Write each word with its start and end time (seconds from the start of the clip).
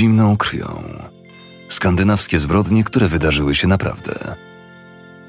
zimną 0.00 0.36
krwią. 0.36 0.82
Skandynawskie 1.68 2.38
zbrodnie, 2.38 2.84
które 2.84 3.08
wydarzyły 3.08 3.54
się 3.54 3.68
naprawdę. 3.68 4.36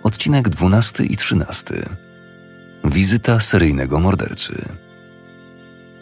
Odcinek 0.03 0.49
12 0.49 1.03
i 1.03 1.17
13. 1.17 1.89
Wizyta 2.83 3.39
seryjnego 3.39 3.99
mordercy. 3.99 4.65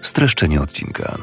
Streszczenie 0.02 0.61
odcinka. 0.61 1.18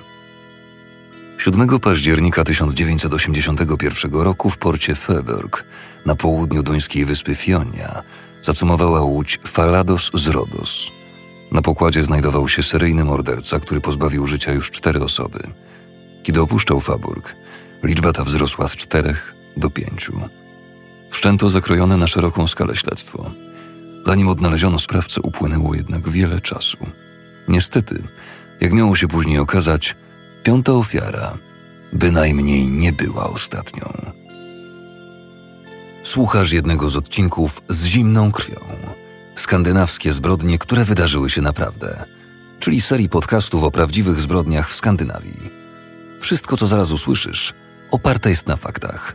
7 1.38 1.80
października 1.80 2.44
1981 2.44 4.12
roku 4.12 4.50
w 4.50 4.58
porcie 4.58 4.94
Feberg 4.94 5.64
na 6.06 6.14
południu 6.14 6.62
duńskiej 6.62 7.04
wyspy 7.04 7.34
Fionia 7.34 8.02
zacumowała 8.42 9.00
łódź 9.00 9.38
Falados 9.46 10.10
z 10.14 10.28
Rodos. 10.28 10.90
Na 11.52 11.62
pokładzie 11.62 12.04
znajdował 12.04 12.48
się 12.48 12.62
seryjny 12.62 13.04
morderca, 13.04 13.60
który 13.60 13.80
pozbawił 13.80 14.26
życia 14.26 14.52
już 14.52 14.70
cztery 14.70 15.02
osoby. 15.02 15.38
Kiedy 16.26 16.40
opuszczał 16.40 16.80
Faburg, 16.80 17.36
liczba 17.82 18.12
ta 18.12 18.24
wzrosła 18.24 18.68
z 18.68 18.76
czterech 18.76 19.34
do 19.56 19.70
pięciu. 19.70 20.20
Wszczęto 21.10 21.50
zakrojone 21.50 21.96
na 21.96 22.06
szeroką 22.06 22.46
skalę 22.46 22.76
śledztwo. 22.76 23.30
Zanim 24.06 24.28
odnaleziono 24.28 24.78
sprawcę, 24.78 25.20
upłynęło 25.22 25.74
jednak 25.74 26.08
wiele 26.08 26.40
czasu. 26.40 26.78
Niestety, 27.48 28.02
jak 28.60 28.72
miało 28.72 28.96
się 28.96 29.08
później 29.08 29.38
okazać, 29.38 29.96
piąta 30.42 30.72
ofiara 30.72 31.38
bynajmniej 31.92 32.66
nie 32.68 32.92
była 32.92 33.30
ostatnią. 33.30 34.12
Słuchasz 36.02 36.52
jednego 36.52 36.90
z 36.90 36.96
odcinków 36.96 37.62
z 37.68 37.84
zimną 37.84 38.32
krwią. 38.32 38.60
Skandynawskie 39.34 40.12
zbrodnie, 40.12 40.58
które 40.58 40.84
wydarzyły 40.84 41.30
się 41.30 41.42
naprawdę, 41.42 42.04
czyli 42.60 42.80
serii 42.80 43.08
podcastów 43.08 43.64
o 43.64 43.70
prawdziwych 43.70 44.20
zbrodniach 44.20 44.70
w 44.70 44.74
Skandynawii. 44.74 45.55
Wszystko, 46.20 46.56
co 46.56 46.66
zaraz 46.66 46.92
usłyszysz, 46.92 47.54
oparte 47.90 48.30
jest 48.30 48.46
na 48.46 48.56
faktach. 48.56 49.14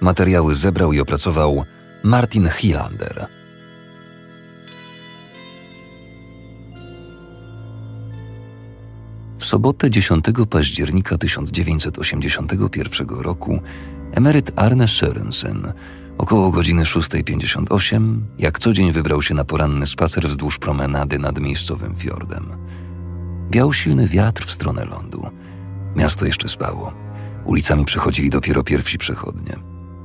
Materiały 0.00 0.54
zebrał 0.54 0.92
i 0.92 1.00
opracował 1.00 1.64
Martin 2.02 2.48
Hilander. 2.48 3.26
W 9.38 9.44
sobotę 9.44 9.90
10 9.90 10.24
października 10.50 11.18
1981 11.18 13.06
roku 13.08 13.60
emeryt 14.12 14.52
Arne 14.56 14.88
Sørensen 14.88 15.72
około 16.18 16.50
godziny 16.50 16.82
6.58 16.82 18.20
jak 18.38 18.58
co 18.58 18.72
dzień 18.72 18.92
wybrał 18.92 19.22
się 19.22 19.34
na 19.34 19.44
poranny 19.44 19.86
spacer 19.86 20.28
wzdłuż 20.28 20.58
promenady 20.58 21.18
nad 21.18 21.40
miejscowym 21.40 21.96
fiordem. 21.96 22.46
Wiał 23.50 23.72
silny 23.72 24.08
wiatr 24.08 24.46
w 24.46 24.52
stronę 24.52 24.84
lądu. 24.84 25.30
Miasto 25.96 26.26
jeszcze 26.26 26.48
spało. 26.48 26.92
Ulicami 27.44 27.84
przechodzili 27.84 28.30
dopiero 28.30 28.62
pierwsi 28.62 28.98
przechodnie. 28.98 29.56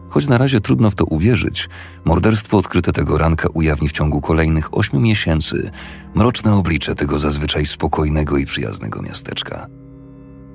Choć 0.10 0.28
na 0.28 0.38
razie 0.38 0.62
trudno 0.62 0.90
w 0.90 0.96
to 0.96 1.06
uwierzyć, 1.06 1.70
morderstwo 2.06 2.58
odkryte 2.58 2.92
tego 2.92 3.18
ranka 3.18 3.50
ujawni 3.54 3.90
w 3.90 3.92
ciągu 3.92 4.22
kolejnych 4.22 4.78
ośmiu 4.78 5.00
miesięcy 5.00 5.72
mroczne 6.16 6.54
oblicze 6.54 6.96
tego 6.96 7.20
zazwyczaj 7.20 7.66
spokojnego 7.66 8.38
i 8.38 8.46
przyjaznego 8.46 9.02
miasteczka. 9.02 9.68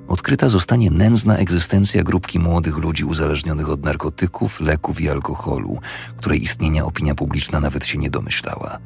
Odkryta 0.07 0.49
zostanie 0.49 0.91
nędzna 0.91 1.37
egzystencja 1.37 2.03
grupki 2.03 2.39
młodych 2.39 2.77
ludzi 2.77 3.05
uzależnionych 3.05 3.69
od 3.69 3.83
narkotyków, 3.83 4.61
leków 4.61 5.01
i 5.01 5.09
alkoholu, 5.09 5.79
której 6.17 6.43
istnienia 6.43 6.85
opinia 6.85 7.15
publiczna 7.15 7.59
nawet 7.59 7.85
się 7.85 7.97
nie 7.97 8.09
domyślała. 8.09 8.77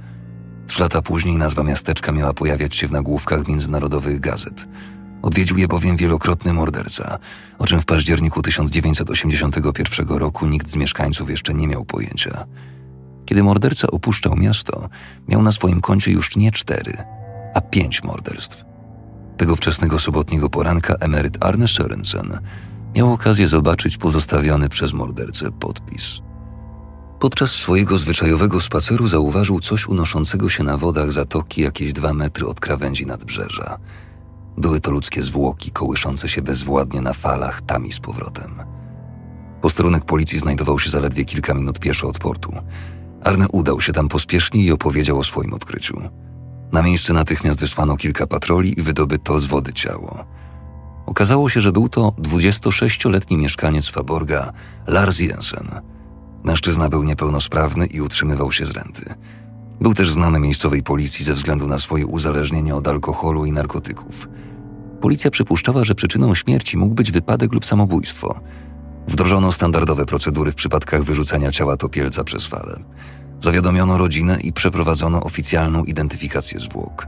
Trzy 0.68 0.82
lata 0.82 1.02
później 1.02 1.38
nazwa 1.38 1.64
miasteczka 1.64 2.12
miała 2.12 2.34
pojawiać 2.34 2.76
się 2.76 2.88
w 2.88 2.92
nagłówkach 2.92 3.48
międzynarodowych 3.48 4.20
gazet– 4.20 4.66
Odwiedził 5.22 5.58
je 5.58 5.68
bowiem 5.68 5.98
wielokrotny 5.98 6.54
morderca, 6.54 7.20
o 7.60 7.66
czym 7.66 7.82
w 7.82 7.86
październiku 7.86 8.42
1981 8.42 10.08
roku 10.18 10.46
nikt 10.48 10.70
z 10.70 10.76
mieszkańców 10.76 11.30
jeszcze 11.30 11.54
nie 11.54 11.68
miał 11.68 11.86
pojęcia. 11.86 12.46
Kiedy 13.26 13.44
morderca 13.44 13.88
opuszczał 13.88 14.36
miasto, 14.36 14.90
miał 15.28 15.42
na 15.42 15.52
swoim 15.52 15.82
koncie 15.82 16.12
już 16.12 16.36
nie 16.36 16.52
cztery, 16.52 16.98
a 17.54 17.62
pięć 17.62 18.04
morderstw. 18.04 18.66
Tego 19.38 19.56
wczesnego 19.56 20.00
sobotniego 20.00 20.50
poranka 20.50 20.94
emeryt 21.00 21.46
Arne 21.46 21.68
Sørensen 21.68 22.40
miał 22.96 23.14
okazję 23.14 23.48
zobaczyć 23.48 23.98
pozostawiony 23.98 24.70
przez 24.70 24.94
mordercę 24.94 25.52
podpis. 25.52 26.22
Podczas 27.20 27.52
swojego 27.52 27.98
zwyczajowego 27.98 28.62
spaceru 28.62 29.08
zauważył 29.08 29.60
coś 29.60 29.88
unoszącego 29.88 30.50
się 30.50 30.64
na 30.64 30.78
wodach 30.78 31.12
zatoki 31.12 31.62
jakieś 31.62 31.94
dwa 31.94 32.14
metry 32.14 32.48
od 32.48 32.60
krawędzi 32.60 33.06
nadbrzeża– 33.06 33.78
były 34.58 34.80
to 34.80 34.92
ludzkie 34.92 35.24
zwłoki 35.24 35.72
kołyszące 35.72 36.30
się 36.30 36.42
bezwładnie 36.42 37.02
na 37.02 37.14
falach 37.14 37.62
tam 37.62 37.86
i 37.86 37.92
z 37.92 38.00
powrotem. 38.00 38.56
Posterunek 39.62 40.06
policji 40.06 40.40
znajdował 40.40 40.80
się 40.80 40.90
zaledwie 40.90 41.26
kilka 41.26 41.54
minut 41.54 41.80
pieszo 41.80 42.08
od 42.08 42.20
portu. 42.20 42.54
Arne 43.24 43.48
udał 43.48 43.82
się 43.82 43.94
tam 43.94 44.08
pospiesznie 44.08 44.64
i 44.64 44.72
opowiedział 44.72 45.20
o 45.20 45.24
swoim 45.24 45.54
odkryciu. 45.54 46.02
Na 46.72 46.82
miejsce 46.82 47.14
natychmiast 47.14 47.60
wysłano 47.60 47.98
kilka 47.98 48.28
patroli 48.28 48.80
i 48.80 48.84
wydobyto 48.84 49.40
z 49.40 49.46
wody 49.46 49.74
ciało. 49.74 50.26
Okazało 51.06 51.50
się, 51.50 51.62
że 51.62 51.72
był 51.72 51.90
to 51.90 52.10
26-letni 52.10 53.38
mieszkaniec 53.38 53.88
Faborga, 53.88 54.54
Lars 54.88 55.20
Jensen. 55.20 55.70
Mężczyzna 56.44 56.90
był 56.90 57.04
niepełnosprawny 57.04 57.86
i 57.86 58.02
utrzymywał 58.02 58.52
się 58.52 58.66
z 58.66 58.72
renty. 58.72 59.14
Był 59.82 59.94
też 59.94 60.12
znany 60.12 60.40
miejscowej 60.40 60.84
policji 60.84 61.26
ze 61.26 61.34
względu 61.34 61.68
na 61.68 61.80
swoje 61.80 62.08
uzależnienie 62.08 62.76
od 62.76 62.88
alkoholu 62.88 63.46
i 63.46 63.52
narkotyków. 63.52 64.30
Policja 65.02 65.32
przypuszczała, 65.32 65.84
że 65.84 65.96
przyczyną 65.96 66.36
śmierci 66.36 66.78
mógł 66.78 66.96
być 66.96 67.12
wypadek 67.12 67.54
lub 67.54 67.66
samobójstwo. 67.66 68.40
Wdrożono 69.08 69.52
standardowe 69.52 70.06
procedury 70.06 70.52
w 70.52 70.56
przypadkach 70.56 71.04
wyrzucenia 71.04 71.52
ciała 71.52 71.78
topielca 71.78 72.24
przez 72.24 72.48
falę. 72.48 72.80
Zawiadomiono 73.40 73.98
rodzinę 73.98 74.40
i 74.44 74.54
przeprowadzono 74.54 75.24
oficjalną 75.24 75.84
identyfikację 75.84 76.60
zwłok. 76.60 77.08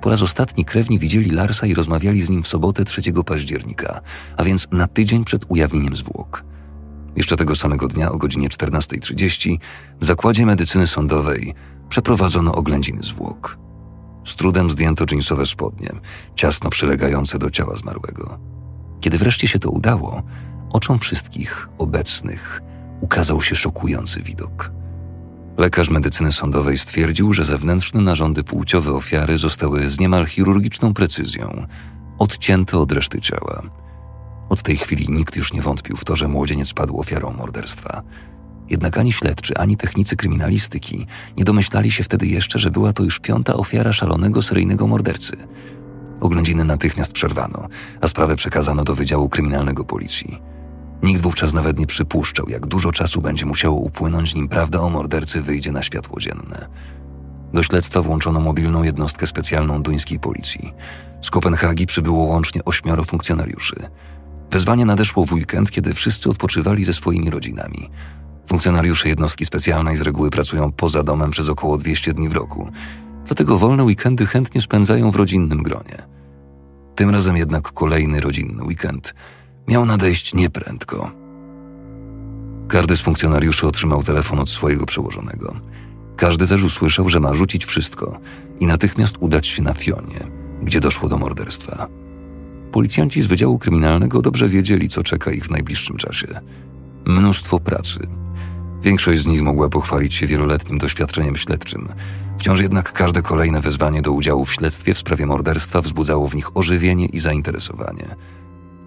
Po 0.00 0.10
raz 0.10 0.22
ostatni 0.22 0.64
krewni 0.64 0.98
widzieli 0.98 1.30
Larsa 1.30 1.66
i 1.66 1.74
rozmawiali 1.74 2.22
z 2.22 2.30
nim 2.30 2.42
w 2.42 2.48
sobotę 2.48 2.84
3 2.84 3.02
października, 3.26 4.00
a 4.36 4.44
więc 4.44 4.68
na 4.72 4.86
tydzień 4.86 5.24
przed 5.24 5.44
ujawnieniem 5.48 5.96
zwłok. 5.96 6.44
Jeszcze 7.16 7.36
tego 7.36 7.56
samego 7.56 7.88
dnia 7.88 8.12
o 8.12 8.18
godzinie 8.18 8.48
14.30 8.48 9.58
w 10.00 10.06
zakładzie 10.06 10.46
medycyny 10.46 10.86
sądowej 10.86 11.54
przeprowadzono 11.92 12.54
oględziny 12.54 13.02
zwłok. 13.02 13.58
Z 14.24 14.34
trudem 14.34 14.70
zdjęto 14.70 15.06
dżinsowe 15.06 15.46
spodnie, 15.46 15.90
ciasno 16.36 16.70
przylegające 16.70 17.38
do 17.38 17.50
ciała 17.50 17.76
zmarłego. 17.76 18.38
Kiedy 19.00 19.18
wreszcie 19.18 19.48
się 19.48 19.58
to 19.58 19.70
udało, 19.70 20.22
oczom 20.70 20.98
wszystkich 20.98 21.68
obecnych 21.78 22.62
ukazał 23.00 23.42
się 23.42 23.56
szokujący 23.56 24.22
widok. 24.22 24.70
Lekarz 25.58 25.90
medycyny 25.90 26.32
sądowej 26.32 26.78
stwierdził, 26.78 27.32
że 27.32 27.44
zewnętrzne 27.44 28.00
narządy 28.00 28.44
płciowe 28.44 28.92
ofiary 28.92 29.38
zostały 29.38 29.90
z 29.90 30.00
niemal 30.00 30.26
chirurgiczną 30.26 30.94
precyzją 30.94 31.66
odcięte 32.18 32.78
od 32.78 32.92
reszty 32.92 33.20
ciała. 33.20 33.62
Od 34.48 34.62
tej 34.62 34.76
chwili 34.76 35.06
nikt 35.08 35.36
już 35.36 35.52
nie 35.52 35.62
wątpił 35.62 35.96
w 35.96 36.04
to, 36.04 36.16
że 36.16 36.28
młodzieniec 36.28 36.72
padł 36.72 37.00
ofiarą 37.00 37.32
morderstwa– 37.32 38.02
jednak 38.72 38.98
ani 38.98 39.12
śledczy, 39.12 39.56
ani 39.56 39.76
technicy 39.76 40.16
kryminalistyki 40.16 41.06
nie 41.36 41.44
domyślali 41.44 41.92
się 41.92 42.04
wtedy 42.04 42.26
jeszcze, 42.26 42.58
że 42.58 42.70
była 42.70 42.92
to 42.92 43.02
już 43.02 43.18
piąta 43.18 43.54
ofiara 43.54 43.92
szalonego 43.92 44.42
seryjnego 44.42 44.86
mordercy. 44.86 45.36
Oględziny 46.20 46.64
natychmiast 46.64 47.12
przerwano, 47.12 47.68
a 48.00 48.08
sprawę 48.08 48.36
przekazano 48.36 48.84
do 48.84 48.94
Wydziału 48.94 49.28
Kryminalnego 49.28 49.84
Policji. 49.84 50.38
Nikt 51.02 51.22
wówczas 51.22 51.54
nawet 51.54 51.78
nie 51.78 51.86
przypuszczał, 51.86 52.48
jak 52.48 52.66
dużo 52.66 52.92
czasu 52.92 53.22
będzie 53.22 53.46
musiało 53.46 53.76
upłynąć, 53.76 54.34
nim 54.34 54.48
prawda 54.48 54.80
o 54.80 54.90
mordercy 54.90 55.42
wyjdzie 55.42 55.72
na 55.72 55.82
światło 55.82 56.20
dzienne. 56.20 56.68
Do 57.54 57.62
śledztwa 57.62 58.02
włączono 58.02 58.40
mobilną 58.40 58.82
jednostkę 58.82 59.26
specjalną 59.26 59.82
duńskiej 59.82 60.18
policji. 60.18 60.72
Z 61.22 61.30
Kopenhagi 61.30 61.86
przybyło 61.86 62.24
łącznie 62.24 62.64
ośmioro 62.64 63.04
funkcjonariuszy. 63.04 63.76
Wezwanie 64.50 64.84
nadeszło 64.84 65.26
w 65.26 65.32
weekend, 65.32 65.70
kiedy 65.70 65.94
wszyscy 65.94 66.30
odpoczywali 66.30 66.84
ze 66.84 66.92
swoimi 66.92 67.30
rodzinami. 67.30 67.90
Funkcjonariusze 68.46 69.08
jednostki 69.08 69.44
specjalnej 69.44 69.96
z 69.96 70.00
reguły 70.00 70.30
pracują 70.30 70.72
poza 70.72 71.02
domem 71.02 71.30
przez 71.30 71.48
około 71.48 71.78
200 71.78 72.14
dni 72.14 72.28
w 72.28 72.32
roku, 72.32 72.70
dlatego 73.26 73.58
wolne 73.58 73.84
weekendy 73.84 74.26
chętnie 74.26 74.60
spędzają 74.60 75.10
w 75.10 75.16
rodzinnym 75.16 75.62
gronie. 75.62 76.02
Tym 76.94 77.10
razem 77.10 77.36
jednak 77.36 77.72
kolejny 77.72 78.20
rodzinny 78.20 78.64
weekend 78.64 79.14
miał 79.68 79.86
nadejść 79.86 80.34
nieprędko. 80.34 81.10
Każdy 82.68 82.96
z 82.96 83.00
funkcjonariuszy 83.00 83.66
otrzymał 83.66 84.02
telefon 84.02 84.38
od 84.38 84.50
swojego 84.50 84.86
przełożonego. 84.86 85.54
Każdy 86.16 86.46
też 86.46 86.62
usłyszał, 86.62 87.08
że 87.08 87.20
ma 87.20 87.34
rzucić 87.34 87.64
wszystko 87.64 88.18
i 88.60 88.66
natychmiast 88.66 89.16
udać 89.20 89.46
się 89.46 89.62
na 89.62 89.74
Fionie, 89.74 90.20
gdzie 90.62 90.80
doszło 90.80 91.08
do 91.08 91.18
morderstwa. 91.18 91.88
Policjanci 92.72 93.22
z 93.22 93.26
Wydziału 93.26 93.58
Kryminalnego 93.58 94.22
dobrze 94.22 94.48
wiedzieli, 94.48 94.88
co 94.88 95.02
czeka 95.02 95.32
ich 95.32 95.44
w 95.44 95.50
najbliższym 95.50 95.96
czasie. 95.96 96.40
Mnóstwo 97.06 97.60
pracy, 97.60 98.06
Większość 98.82 99.22
z 99.22 99.26
nich 99.26 99.42
mogła 99.42 99.68
pochwalić 99.68 100.14
się 100.14 100.26
wieloletnim 100.26 100.78
doświadczeniem 100.78 101.36
śledczym. 101.36 101.88
Wciąż 102.38 102.60
jednak 102.60 102.92
każde 102.92 103.22
kolejne 103.22 103.60
wezwanie 103.60 104.02
do 104.02 104.12
udziału 104.12 104.44
w 104.44 104.52
śledztwie 104.52 104.94
w 104.94 104.98
sprawie 104.98 105.26
morderstwa 105.26 105.80
wzbudzało 105.80 106.28
w 106.28 106.34
nich 106.34 106.56
ożywienie 106.56 107.06
i 107.06 107.20
zainteresowanie. 107.20 108.16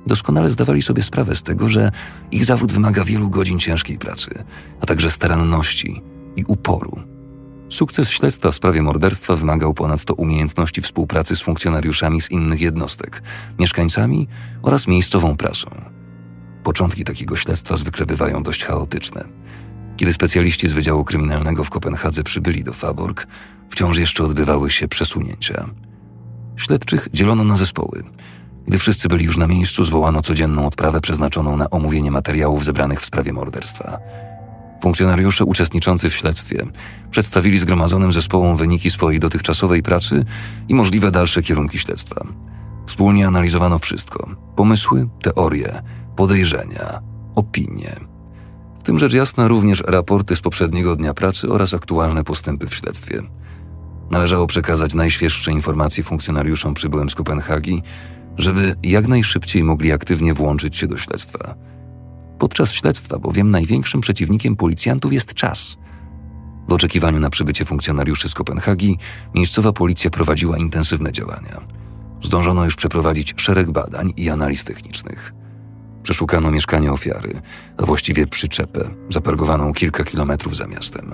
Doskonale 0.07 0.49
zdawali 0.49 0.81
sobie 0.81 1.03
sprawę 1.03 1.35
z 1.35 1.43
tego, 1.43 1.69
że 1.69 1.91
ich 2.31 2.45
zawód 2.45 2.71
wymaga 2.71 3.03
wielu 3.03 3.29
godzin 3.29 3.59
ciężkiej 3.59 3.97
pracy, 3.97 4.43
a 4.81 4.85
także 4.85 5.09
staranności 5.09 6.01
i 6.35 6.43
uporu. 6.43 6.99
Sukces 7.69 8.09
śledztwa 8.09 8.51
w 8.51 8.55
sprawie 8.55 8.81
morderstwa 8.81 9.35
wymagał 9.35 9.73
ponadto 9.73 10.13
umiejętności 10.13 10.81
współpracy 10.81 11.35
z 11.35 11.41
funkcjonariuszami 11.41 12.21
z 12.21 12.31
innych 12.31 12.61
jednostek, 12.61 13.21
mieszkańcami 13.59 14.27
oraz 14.61 14.87
miejscową 14.87 15.37
prasą. 15.37 15.69
Początki 16.63 17.03
takiego 17.03 17.35
śledztwa 17.35 17.77
zwykle 17.77 18.05
bywają 18.05 18.43
dość 18.43 18.65
chaotyczne. 18.65 19.25
Kiedy 19.97 20.13
specjaliści 20.13 20.67
z 20.67 20.71
Wydziału 20.71 21.03
Kryminalnego 21.03 21.63
w 21.63 21.69
Kopenhadze 21.69 22.23
przybyli 22.23 22.63
do 22.63 22.73
Faborg, 22.73 23.27
wciąż 23.69 23.97
jeszcze 23.97 24.23
odbywały 24.23 24.71
się 24.71 24.87
przesunięcia. 24.87 25.69
Śledczych 26.55 27.07
dzielono 27.13 27.43
na 27.43 27.55
zespoły. 27.55 28.03
Gdy 28.67 28.77
wszyscy 28.77 29.07
byli 29.07 29.25
już 29.25 29.37
na 29.37 29.47
miejscu, 29.47 29.85
zwołano 29.85 30.21
codzienną 30.21 30.67
odprawę 30.67 31.01
przeznaczoną 31.01 31.57
na 31.57 31.69
omówienie 31.69 32.11
materiałów 32.11 32.65
zebranych 32.65 33.01
w 33.01 33.05
sprawie 33.05 33.33
morderstwa. 33.33 33.99
Funkcjonariusze 34.81 35.45
uczestniczący 35.45 36.09
w 36.09 36.15
śledztwie 36.15 36.65
przedstawili 37.11 37.57
zgromadzonym 37.57 38.13
zespołom 38.13 38.57
wyniki 38.57 38.91
swojej 38.91 39.19
dotychczasowej 39.19 39.83
pracy 39.83 40.25
i 40.67 40.75
możliwe 40.75 41.11
dalsze 41.11 41.41
kierunki 41.41 41.79
śledztwa. 41.79 42.25
Wspólnie 42.85 43.27
analizowano 43.27 43.79
wszystko: 43.79 44.29
pomysły, 44.55 45.07
teorie, 45.21 45.81
podejrzenia, 46.15 47.01
opinie. 47.35 48.14
Tym 48.85 48.99
rzecz 48.99 49.13
jasna 49.13 49.47
również 49.47 49.83
raporty 49.87 50.35
z 50.35 50.41
poprzedniego 50.41 50.95
dnia 50.95 51.13
pracy 51.13 51.49
oraz 51.49 51.73
aktualne 51.73 52.23
postępy 52.23 52.67
w 52.67 52.75
śledztwie. 52.75 53.21
Należało 54.11 54.47
przekazać 54.47 54.93
najświeższe 54.93 55.51
informacje 55.51 56.03
funkcjonariuszom 56.03 56.73
przybyłym 56.73 57.09
z 57.09 57.15
Kopenhagi, 57.15 57.83
żeby 58.37 58.75
jak 58.83 59.07
najszybciej 59.07 59.63
mogli 59.63 59.91
aktywnie 59.91 60.33
włączyć 60.33 60.77
się 60.77 60.87
do 60.87 60.97
śledztwa. 60.97 61.55
Podczas 62.39 62.71
śledztwa 62.71 63.19
bowiem 63.19 63.51
największym 63.51 64.01
przeciwnikiem 64.01 64.55
policjantów 64.55 65.13
jest 65.13 65.33
czas. 65.33 65.77
W 66.67 66.73
oczekiwaniu 66.73 67.19
na 67.19 67.29
przybycie 67.29 67.65
funkcjonariuszy 67.65 68.29
z 68.29 68.33
Kopenhagi, 68.33 68.97
miejscowa 69.35 69.73
policja 69.73 70.09
prowadziła 70.09 70.57
intensywne 70.57 71.11
działania. 71.11 71.61
Zdążono 72.23 72.65
już 72.65 72.75
przeprowadzić 72.75 73.33
szereg 73.37 73.71
badań 73.71 74.13
i 74.17 74.29
analiz 74.29 74.63
technicznych. 74.63 75.33
Przeszukano 76.05 76.51
mieszkanie 76.51 76.91
ofiary, 76.91 77.41
a 77.77 77.85
właściwie 77.85 78.27
przyczepę, 78.27 78.89
zapargowaną 79.09 79.73
kilka 79.73 80.03
kilometrów 80.03 80.57
za 80.57 80.67
miastem. 80.67 81.13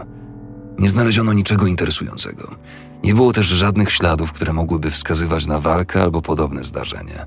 Nie 0.79 0.89
znaleziono 0.89 1.33
niczego 1.33 1.67
interesującego. 1.67 2.55
Nie 3.03 3.15
było 3.15 3.33
też 3.33 3.47
żadnych 3.47 3.91
śladów, 3.91 4.31
które 4.31 4.53
mogłyby 4.53 4.91
wskazywać 4.91 5.47
na 5.47 5.59
walkę 5.59 6.01
albo 6.01 6.21
podobne 6.21 6.63
zdarzenie. 6.63 7.25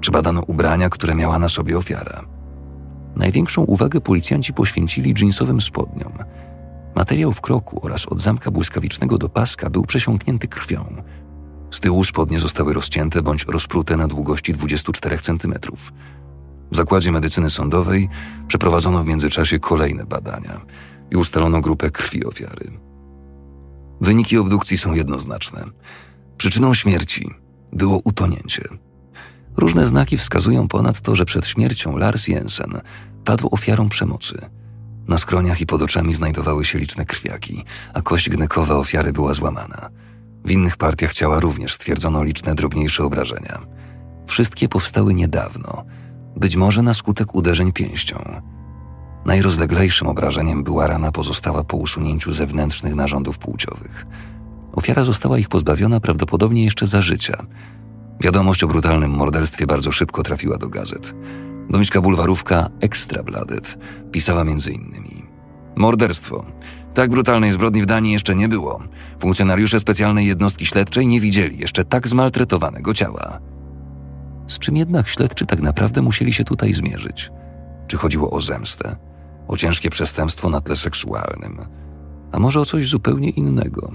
Przebadano 0.00 0.42
ubrania, 0.46 0.88
które 0.88 1.14
miała 1.14 1.38
na 1.38 1.48
sobie 1.48 1.78
ofiara. 1.78 2.24
Największą 3.16 3.62
uwagę 3.62 4.00
policjanci 4.00 4.52
poświęcili 4.52 5.14
jeansowym 5.20 5.60
spodniom. 5.60 6.12
Materiał 6.94 7.32
w 7.32 7.40
kroku 7.40 7.80
oraz 7.82 8.06
od 8.06 8.20
zamka 8.20 8.50
błyskawicznego 8.50 9.18
do 9.18 9.28
paska 9.28 9.70
był 9.70 9.84
przesiąknięty 9.84 10.48
krwią. 10.48 11.02
Z 11.70 11.80
tyłu 11.80 12.04
spodnie 12.04 12.38
zostały 12.38 12.72
rozcięte 12.72 13.22
bądź 13.22 13.46
rozprute 13.46 13.96
na 13.96 14.08
długości 14.08 14.52
24 14.52 15.18
cm. 15.18 15.54
W 16.72 16.76
zakładzie 16.76 17.12
medycyny 17.12 17.50
sądowej 17.50 18.08
przeprowadzono 18.48 19.02
w 19.02 19.06
międzyczasie 19.06 19.58
kolejne 19.58 20.06
badania 20.06 20.60
i 21.10 21.16
ustalono 21.16 21.60
grupę 21.60 21.90
krwi 21.90 22.24
ofiary. 22.24 22.70
Wyniki 24.00 24.38
obdukcji 24.38 24.78
są 24.78 24.94
jednoznaczne. 24.94 25.64
Przyczyną 26.36 26.74
śmierci 26.74 27.30
było 27.72 28.00
utonięcie. 28.04 28.62
Różne 29.56 29.86
znaki 29.86 30.18
wskazują 30.18 30.68
ponadto, 30.68 31.16
że 31.16 31.24
przed 31.24 31.46
śmiercią 31.46 31.96
Lars 31.96 32.28
Jensen 32.28 32.80
padł 33.24 33.48
ofiarą 33.50 33.88
przemocy. 33.88 34.40
Na 35.08 35.18
skroniach 35.18 35.60
i 35.60 35.66
pod 35.66 35.82
oczami 35.82 36.14
znajdowały 36.14 36.64
się 36.64 36.78
liczne 36.78 37.04
krwiaki, 37.04 37.64
a 37.94 38.02
kość 38.02 38.30
gnekowa 38.30 38.76
ofiary 38.76 39.12
była 39.12 39.32
złamana. 39.32 39.90
W 40.44 40.50
innych 40.50 40.76
partiach 40.76 41.12
ciała 41.12 41.40
również 41.40 41.74
stwierdzono 41.74 42.24
liczne 42.24 42.54
drobniejsze 42.54 43.04
obrażenia. 43.04 43.58
Wszystkie 44.26 44.68
powstały 44.68 45.14
niedawno, 45.14 45.84
być 46.36 46.56
może 46.56 46.82
na 46.82 46.94
skutek 46.94 47.34
uderzeń 47.34 47.72
pięścią. 47.72 48.42
Najrozleglejszym 49.26 50.08
obrażeniem 50.08 50.64
była 50.64 50.86
rana 50.86 51.12
pozostała 51.12 51.64
po 51.64 51.76
usunięciu 51.76 52.32
zewnętrznych 52.32 52.94
narządów 52.94 53.38
płciowych. 53.38 54.06
Ofiara 54.72 55.04
została 55.04 55.38
ich 55.38 55.48
pozbawiona 55.48 56.00
prawdopodobnie 56.00 56.64
jeszcze 56.64 56.86
za 56.86 57.02
życia. 57.02 57.46
Wiadomość 58.20 58.64
o 58.64 58.68
brutalnym 58.68 59.10
morderstwie 59.10 59.66
bardzo 59.66 59.92
szybko 59.92 60.22
trafiła 60.22 60.58
do 60.58 60.68
gazet. 60.68 61.14
Duńska 61.70 62.00
bulwarówka 62.00 62.70
Ekstrabladet 62.80 63.78
pisała 64.12 64.44
między 64.44 64.72
innymi 64.72 65.30
Morderstwo. 65.76 66.44
Tak 66.94 67.10
brutalnej 67.10 67.52
zbrodni 67.52 67.82
w 67.82 67.86
Danii 67.86 68.12
jeszcze 68.12 68.34
nie 68.34 68.48
było. 68.48 68.82
Funkcjonariusze 69.20 69.80
specjalnej 69.80 70.26
jednostki 70.26 70.66
śledczej 70.66 71.06
nie 71.06 71.20
widzieli 71.20 71.58
jeszcze 71.58 71.84
tak 71.84 72.08
zmaltretowanego 72.08 72.94
ciała. 72.94 73.40
Z 74.50 74.58
czym 74.58 74.76
jednak 74.76 75.08
śledczy 75.08 75.46
tak 75.46 75.60
naprawdę 75.60 76.02
musieli 76.02 76.32
się 76.32 76.44
tutaj 76.44 76.74
zmierzyć? 76.74 77.30
Czy 77.86 77.96
chodziło 77.96 78.30
o 78.30 78.40
zemstę? 78.40 78.96
O 79.48 79.56
ciężkie 79.56 79.90
przestępstwo 79.90 80.50
na 80.50 80.60
tle 80.60 80.76
seksualnym? 80.76 81.60
A 82.32 82.38
może 82.38 82.60
o 82.60 82.66
coś 82.66 82.88
zupełnie 82.88 83.30
innego? 83.30 83.92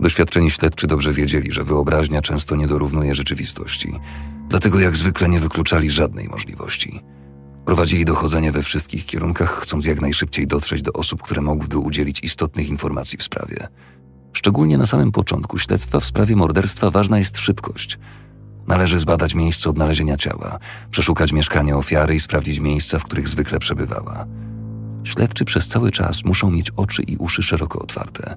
Doświadczeni 0.00 0.50
śledczy 0.50 0.86
dobrze 0.86 1.12
wiedzieli, 1.12 1.52
że 1.52 1.64
wyobraźnia 1.64 2.22
często 2.22 2.56
nie 2.56 2.66
dorównuje 2.66 3.14
rzeczywistości, 3.14 3.92
dlatego 4.48 4.80
jak 4.80 4.96
zwykle 4.96 5.28
nie 5.28 5.40
wykluczali 5.40 5.90
żadnej 5.90 6.28
możliwości. 6.28 7.00
Prowadzili 7.64 8.04
dochodzenie 8.04 8.52
we 8.52 8.62
wszystkich 8.62 9.06
kierunkach, 9.06 9.50
chcąc 9.50 9.86
jak 9.86 10.00
najszybciej 10.00 10.46
dotrzeć 10.46 10.82
do 10.82 10.92
osób, 10.92 11.22
które 11.22 11.42
mogłyby 11.42 11.78
udzielić 11.78 12.24
istotnych 12.24 12.68
informacji 12.68 13.18
w 13.18 13.22
sprawie. 13.22 13.68
Szczególnie 14.32 14.78
na 14.78 14.86
samym 14.86 15.12
początku 15.12 15.58
śledztwa 15.58 16.00
w 16.00 16.04
sprawie 16.04 16.36
morderstwa 16.36 16.90
ważna 16.90 17.18
jest 17.18 17.38
szybkość. 17.38 17.98
Należy 18.66 18.98
zbadać 18.98 19.34
miejsce 19.34 19.70
odnalezienia 19.70 20.16
ciała, 20.16 20.58
przeszukać 20.90 21.32
mieszkanie 21.32 21.76
ofiary 21.76 22.14
i 22.14 22.20
sprawdzić 22.20 22.60
miejsca, 22.60 22.98
w 22.98 23.04
których 23.04 23.28
zwykle 23.28 23.58
przebywała. 23.58 24.26
Śledczy 25.04 25.44
przez 25.44 25.68
cały 25.68 25.90
czas 25.90 26.24
muszą 26.24 26.50
mieć 26.50 26.70
oczy 26.70 27.02
i 27.02 27.16
uszy 27.16 27.42
szeroko 27.42 27.78
otwarte. 27.78 28.36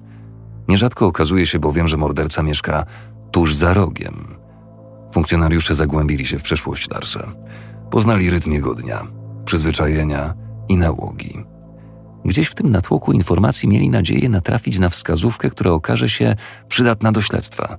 Nierzadko 0.68 1.06
okazuje 1.06 1.46
się 1.46 1.58
bowiem, 1.58 1.88
że 1.88 1.96
morderca 1.96 2.42
mieszka 2.42 2.84
tuż 3.30 3.54
za 3.54 3.74
rogiem. 3.74 4.34
Funkcjonariusze 5.14 5.74
zagłębili 5.74 6.26
się 6.26 6.38
w 6.38 6.42
przeszłość 6.42 6.90
Larsa. 6.90 7.32
Poznali 7.90 8.30
rytm 8.30 8.52
jego 8.52 8.74
dnia, 8.74 9.06
przyzwyczajenia 9.44 10.34
i 10.68 10.76
nałogi. 10.76 11.44
Gdzieś 12.24 12.48
w 12.48 12.54
tym 12.54 12.70
natłoku 12.70 13.12
informacji 13.12 13.68
mieli 13.68 13.90
nadzieję 13.90 14.28
natrafić 14.28 14.78
na 14.78 14.88
wskazówkę, 14.88 15.50
która 15.50 15.70
okaże 15.70 16.08
się 16.08 16.36
przydatna 16.68 17.12
do 17.12 17.20
śledztwa. 17.20 17.78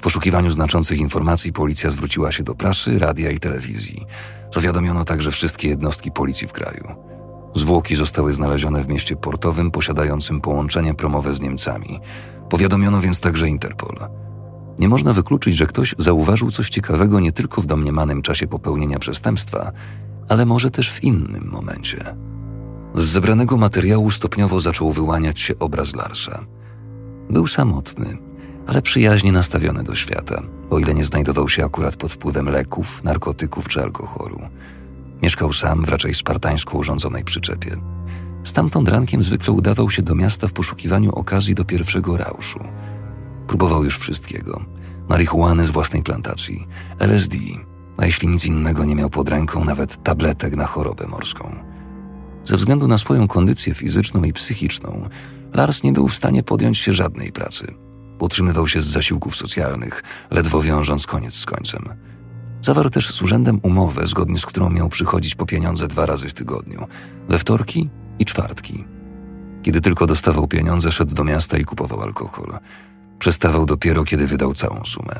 W 0.00 0.02
poszukiwaniu 0.02 0.50
znaczących 0.50 0.98
informacji 0.98 1.52
policja 1.52 1.90
zwróciła 1.90 2.32
się 2.32 2.42
do 2.42 2.54
prasy, 2.54 2.98
radia 2.98 3.30
i 3.30 3.40
telewizji. 3.40 4.06
Zawiadomiono 4.50 5.04
także 5.04 5.30
wszystkie 5.30 5.68
jednostki 5.68 6.10
policji 6.10 6.48
w 6.48 6.52
kraju. 6.52 6.94
Zwłoki 7.54 7.96
zostały 7.96 8.32
znalezione 8.32 8.84
w 8.84 8.88
mieście 8.88 9.16
portowym 9.16 9.70
posiadającym 9.70 10.40
połączenie 10.40 10.94
promowe 10.94 11.34
z 11.34 11.40
Niemcami. 11.40 12.00
Powiadomiono 12.48 13.00
więc 13.00 13.20
także 13.20 13.48
Interpol. 13.48 14.08
Nie 14.78 14.88
można 14.88 15.12
wykluczyć, 15.12 15.56
że 15.56 15.66
ktoś 15.66 15.94
zauważył 15.98 16.50
coś 16.50 16.68
ciekawego 16.68 17.20
nie 17.20 17.32
tylko 17.32 17.62
w 17.62 17.66
domniemanym 17.66 18.22
czasie 18.22 18.46
popełnienia 18.46 18.98
przestępstwa, 18.98 19.72
ale 20.28 20.46
może 20.46 20.70
też 20.70 20.92
w 20.92 21.04
innym 21.04 21.48
momencie. 21.52 22.16
Z 22.94 23.04
zebranego 23.04 23.56
materiału 23.56 24.10
stopniowo 24.10 24.60
zaczął 24.60 24.92
wyłaniać 24.92 25.40
się 25.40 25.58
obraz 25.58 25.94
Larsa. 25.96 26.44
Był 27.30 27.46
samotny, 27.46 28.29
ale 28.66 28.82
przyjaźnie 28.82 29.32
nastawiony 29.32 29.82
do 29.82 29.94
świata, 29.94 30.42
o 30.70 30.78
ile 30.78 30.94
nie 30.94 31.04
znajdował 31.04 31.48
się 31.48 31.64
akurat 31.64 31.96
pod 31.96 32.12
wpływem 32.12 32.48
leków, 32.48 33.04
narkotyków 33.04 33.68
czy 33.68 33.82
alkoholu. 33.82 34.40
Mieszkał 35.22 35.52
sam 35.52 35.84
w 35.84 35.88
raczej 35.88 36.14
spartańsko 36.14 36.78
urządzonej 36.78 37.24
przyczepie. 37.24 37.76
Stamtąd 38.44 38.88
rankiem 38.88 39.22
zwykle 39.22 39.52
udawał 39.52 39.90
się 39.90 40.02
do 40.02 40.14
miasta 40.14 40.48
w 40.48 40.52
poszukiwaniu 40.52 41.12
okazji 41.12 41.54
do 41.54 41.64
pierwszego 41.64 42.16
rauszu. 42.16 42.60
Próbował 43.46 43.84
już 43.84 43.98
wszystkiego. 43.98 44.64
Marihuany 45.08 45.64
z 45.64 45.70
własnej 45.70 46.02
plantacji, 46.02 46.66
LSD, 46.98 47.36
a 47.96 48.06
jeśli 48.06 48.28
nic 48.28 48.46
innego 48.46 48.84
nie 48.84 48.94
miał 48.94 49.10
pod 49.10 49.28
ręką, 49.28 49.64
nawet 49.64 50.02
tabletek 50.02 50.56
na 50.56 50.66
chorobę 50.66 51.06
morską. 51.06 51.56
Ze 52.44 52.56
względu 52.56 52.88
na 52.88 52.98
swoją 52.98 53.28
kondycję 53.28 53.74
fizyczną 53.74 54.24
i 54.24 54.32
psychiczną, 54.32 55.08
Lars 55.54 55.82
nie 55.82 55.92
był 55.92 56.08
w 56.08 56.14
stanie 56.14 56.42
podjąć 56.42 56.78
się 56.78 56.94
żadnej 56.94 57.32
pracy. 57.32 57.74
Utrzymywał 58.20 58.68
się 58.68 58.82
z 58.82 58.86
zasiłków 58.86 59.36
socjalnych, 59.36 60.02
ledwo 60.30 60.62
wiążąc 60.62 61.06
koniec 61.06 61.34
z 61.34 61.46
końcem. 61.46 61.84
Zawarł 62.60 62.90
też 62.90 63.14
z 63.14 63.22
urzędem 63.22 63.60
umowę, 63.62 64.06
zgodnie 64.06 64.38
z 64.38 64.46
którą 64.46 64.70
miał 64.70 64.88
przychodzić 64.88 65.34
po 65.34 65.46
pieniądze 65.46 65.88
dwa 65.88 66.06
razy 66.06 66.28
w 66.28 66.34
tygodniu 66.34 66.86
we 67.28 67.38
wtorki 67.38 67.90
i 68.18 68.24
czwartki. 68.24 68.84
Kiedy 69.62 69.80
tylko 69.80 70.06
dostawał 70.06 70.48
pieniądze, 70.48 70.92
szedł 70.92 71.14
do 71.14 71.24
miasta 71.24 71.58
i 71.58 71.64
kupował 71.64 72.02
alkohol. 72.02 72.58
Przestawał 73.18 73.66
dopiero, 73.66 74.04
kiedy 74.04 74.26
wydał 74.26 74.54
całą 74.54 74.84
sumę. 74.84 75.14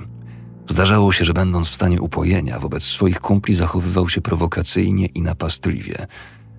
Zdarzało 0.68 1.12
się, 1.12 1.24
że 1.24 1.32
będąc 1.32 1.68
w 1.68 1.74
stanie 1.74 2.00
upojenia 2.00 2.58
wobec 2.58 2.82
swoich 2.82 3.20
kumpli 3.20 3.54
zachowywał 3.54 4.08
się 4.08 4.20
prowokacyjnie 4.20 5.06
i 5.06 5.22
napastliwie. 5.22 6.06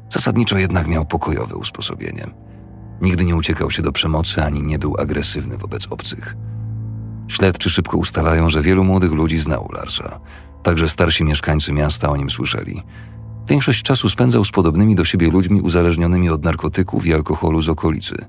Zasadniczo 0.09 0.57
jednak 0.57 0.87
miał 0.87 1.05
pokojowe 1.05 1.55
usposobienie. 1.55 2.27
Nigdy 3.01 3.25
nie 3.25 3.35
uciekał 3.35 3.71
się 3.71 3.81
do 3.81 3.91
przemocy 3.91 4.43
ani 4.43 4.63
nie 4.63 4.79
był 4.79 4.95
agresywny 4.99 5.57
wobec 5.57 5.87
obcych. 5.89 6.35
Śledczy 7.27 7.69
szybko 7.69 7.97
ustalają, 7.97 8.49
że 8.49 8.61
wielu 8.61 8.83
młodych 8.83 9.11
ludzi 9.11 9.37
znało 9.37 9.71
Larsa. 9.71 10.19
Także 10.63 10.89
starsi 10.89 11.23
mieszkańcy 11.23 11.73
miasta 11.73 12.09
o 12.09 12.17
nim 12.17 12.29
słyszeli. 12.29 12.83
Większość 13.47 13.83
czasu 13.83 14.09
spędzał 14.09 14.43
z 14.43 14.51
podobnymi 14.51 14.95
do 14.95 15.05
siebie 15.05 15.31
ludźmi 15.31 15.61
uzależnionymi 15.61 16.29
od 16.29 16.43
narkotyków 16.43 17.05
i 17.05 17.13
alkoholu 17.13 17.61
z 17.61 17.69
okolicy. 17.69 18.25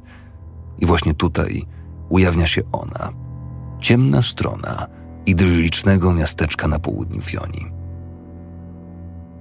I 0.79 0.87
właśnie 0.87 1.15
tutaj 1.15 1.67
ujawnia 2.09 2.47
się 2.47 2.63
ona, 2.73 3.13
ciemna 3.81 4.23
strona 4.23 4.87
idyllicznego 5.27 6.15
miasteczka 6.15 6.69
na 6.69 6.79
południu 6.79 7.21
Fioni. 7.21 7.82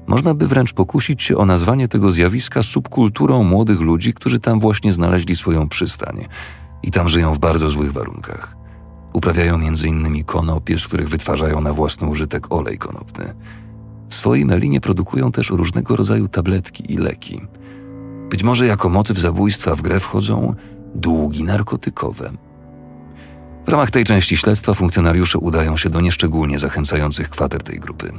Można 0.07 0.33
by 0.33 0.47
wręcz 0.47 0.73
pokusić 0.73 1.23
się 1.23 1.37
o 1.37 1.45
nazwanie 1.45 1.87
tego 1.87 2.11
zjawiska 2.11 2.63
subkulturą 2.63 3.43
młodych 3.43 3.79
ludzi, 3.79 4.13
którzy 4.13 4.39
tam 4.39 4.59
właśnie 4.59 4.93
znaleźli 4.93 5.35
swoją 5.35 5.69
przystań 5.69 6.25
i 6.83 6.91
tam 6.91 7.09
żyją 7.09 7.33
w 7.33 7.39
bardzo 7.39 7.69
złych 7.69 7.93
warunkach. 7.93 8.55
Uprawiają 9.13 9.55
m.in. 9.55 10.23
konopie, 10.23 10.77
z 10.77 10.87
których 10.87 11.09
wytwarzają 11.09 11.61
na 11.61 11.73
własny 11.73 12.07
użytek 12.07 12.51
olej 12.51 12.77
konopny. 12.77 13.33
W 14.09 14.15
swojej 14.15 14.45
melinie 14.45 14.81
produkują 14.81 15.31
też 15.31 15.49
różnego 15.49 15.95
rodzaju 15.95 16.27
tabletki 16.27 16.93
i 16.93 16.97
leki. 16.97 17.41
Być 18.29 18.43
może 18.43 18.65
jako 18.65 18.89
motyw 18.89 19.19
zabójstwa 19.19 19.75
w 19.75 19.81
grę 19.81 19.99
wchodzą 19.99 20.55
długi 20.95 21.43
narkotykowe. 21.43 22.31
W 23.65 23.69
ramach 23.69 23.91
tej 23.91 24.03
części 24.03 24.37
śledztwa 24.37 24.73
funkcjonariusze 24.73 25.39
udają 25.39 25.77
się 25.77 25.89
do 25.89 26.01
nieszczególnie 26.01 26.59
zachęcających 26.59 27.29
kwater 27.29 27.63
tej 27.63 27.79
grupy. 27.79 28.13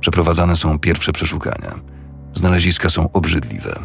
Przeprowadzane 0.00 0.56
są 0.56 0.78
pierwsze 0.78 1.12
przeszukania. 1.12 1.74
Znaleziska 2.34 2.90
są 2.90 3.12
obrzydliwe. 3.12 3.78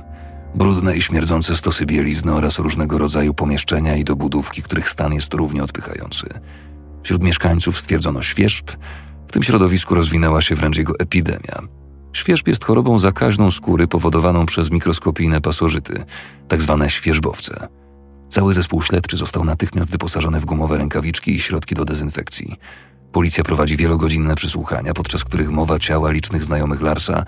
Brudne 0.55 0.97
i 0.97 1.01
śmierdzące 1.01 1.55
stosy 1.55 1.85
bielizny 1.85 2.33
oraz 2.33 2.59
różnego 2.59 2.97
rodzaju 2.97 3.33
pomieszczenia 3.33 3.95
i 3.95 4.03
dobudówki, 4.03 4.63
których 4.63 4.89
stan 4.89 5.13
jest 5.13 5.33
równie 5.33 5.63
odpychający. 5.63 6.27
Wśród 7.03 7.23
mieszkańców 7.23 7.79
stwierdzono 7.79 8.21
świerzb, 8.21 8.71
w 9.27 9.31
tym 9.31 9.43
środowisku 9.43 9.95
rozwinęła 9.95 10.41
się 10.41 10.55
wręcz 10.55 10.77
jego 10.77 10.99
epidemia. 10.99 11.61
Świerzb 12.13 12.47
jest 12.47 12.65
chorobą 12.65 12.99
zakaźną 12.99 13.51
skóry 13.51 13.87
powodowaną 13.87 14.45
przez 14.45 14.71
mikroskopijne 14.71 15.41
pasożyty, 15.41 16.03
tak 16.47 16.61
zwane 16.61 16.89
świerzbowce. 16.89 17.67
Cały 18.29 18.53
zespół 18.53 18.81
śledczy 18.81 19.17
został 19.17 19.45
natychmiast 19.45 19.91
wyposażony 19.91 20.39
w 20.39 20.45
gumowe 20.45 20.77
rękawiczki 20.77 21.35
i 21.35 21.39
środki 21.39 21.75
do 21.75 21.85
dezynfekcji. 21.85 22.55
Policja 23.13 23.43
prowadzi 23.43 23.77
wielogodzinne 23.77 24.35
przesłuchania, 24.35 24.93
podczas 24.93 25.23
których 25.23 25.49
mowa 25.49 25.79
ciała 25.79 26.11
licznych 26.11 26.43
znajomych 26.43 26.81
Larsa 26.81 27.25